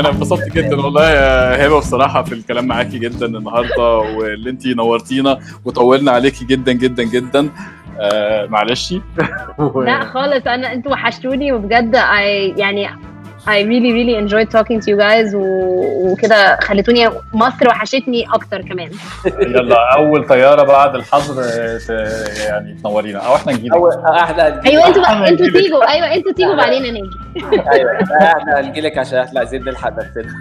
[0.00, 5.38] أنا انبسطت جدا والله يا هبة بصراحة في الكلام معاكي جدا النهارده واللي انت نورتينا
[5.64, 7.50] وطولنا عليكي جدا جدا جدا.
[8.00, 8.94] آه معلش.
[9.76, 11.94] لا خالص أنا أنتوا وحشتوني وبجد
[12.56, 12.88] يعني
[13.46, 18.90] I really really enjoyed talking to you guys و- وكده خليتوني مصر وحشتني أكتر كمان.
[19.40, 21.78] يلا أول طيارة بعد الحظر آه،
[22.48, 23.18] يعني تنورينا.
[23.18, 25.46] أو إحنا نجيلك اول إحنا هنجيلك أيوه أنتوا بقى أنتوا.
[25.46, 25.90] تيجوا.
[25.92, 27.10] أيوه أنتوا تيجوا بعدين نيجي
[27.72, 27.90] أيوه
[28.22, 30.32] إحنا هنجيلك عشان إحنا عايزين نلحق نفسنا.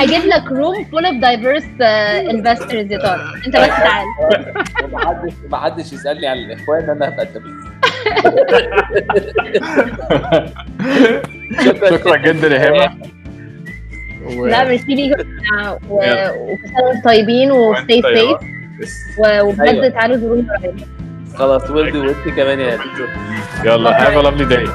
[0.00, 4.06] هجيب لك room full of diverse uh, investors يا ترى انت بس تعال
[4.84, 7.62] ومحدش محدش يسألني عن الإخوان أنا هبقى الدبيس
[11.90, 12.92] شكرا جدا يا هبة
[14.36, 15.78] و- لا ميرسي ليكم يلا.
[15.90, 18.02] وكل سنه وأنتم طيبين و stay.
[18.02, 18.38] safe.
[19.18, 19.88] وبجد أيوة.
[19.88, 20.74] تعالوا زورونا قريب
[21.38, 22.78] خلاص ولدي وانت كمان يا
[23.64, 24.68] يلا have a lovely day.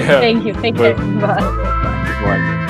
[0.00, 2.63] thank you thank you bye.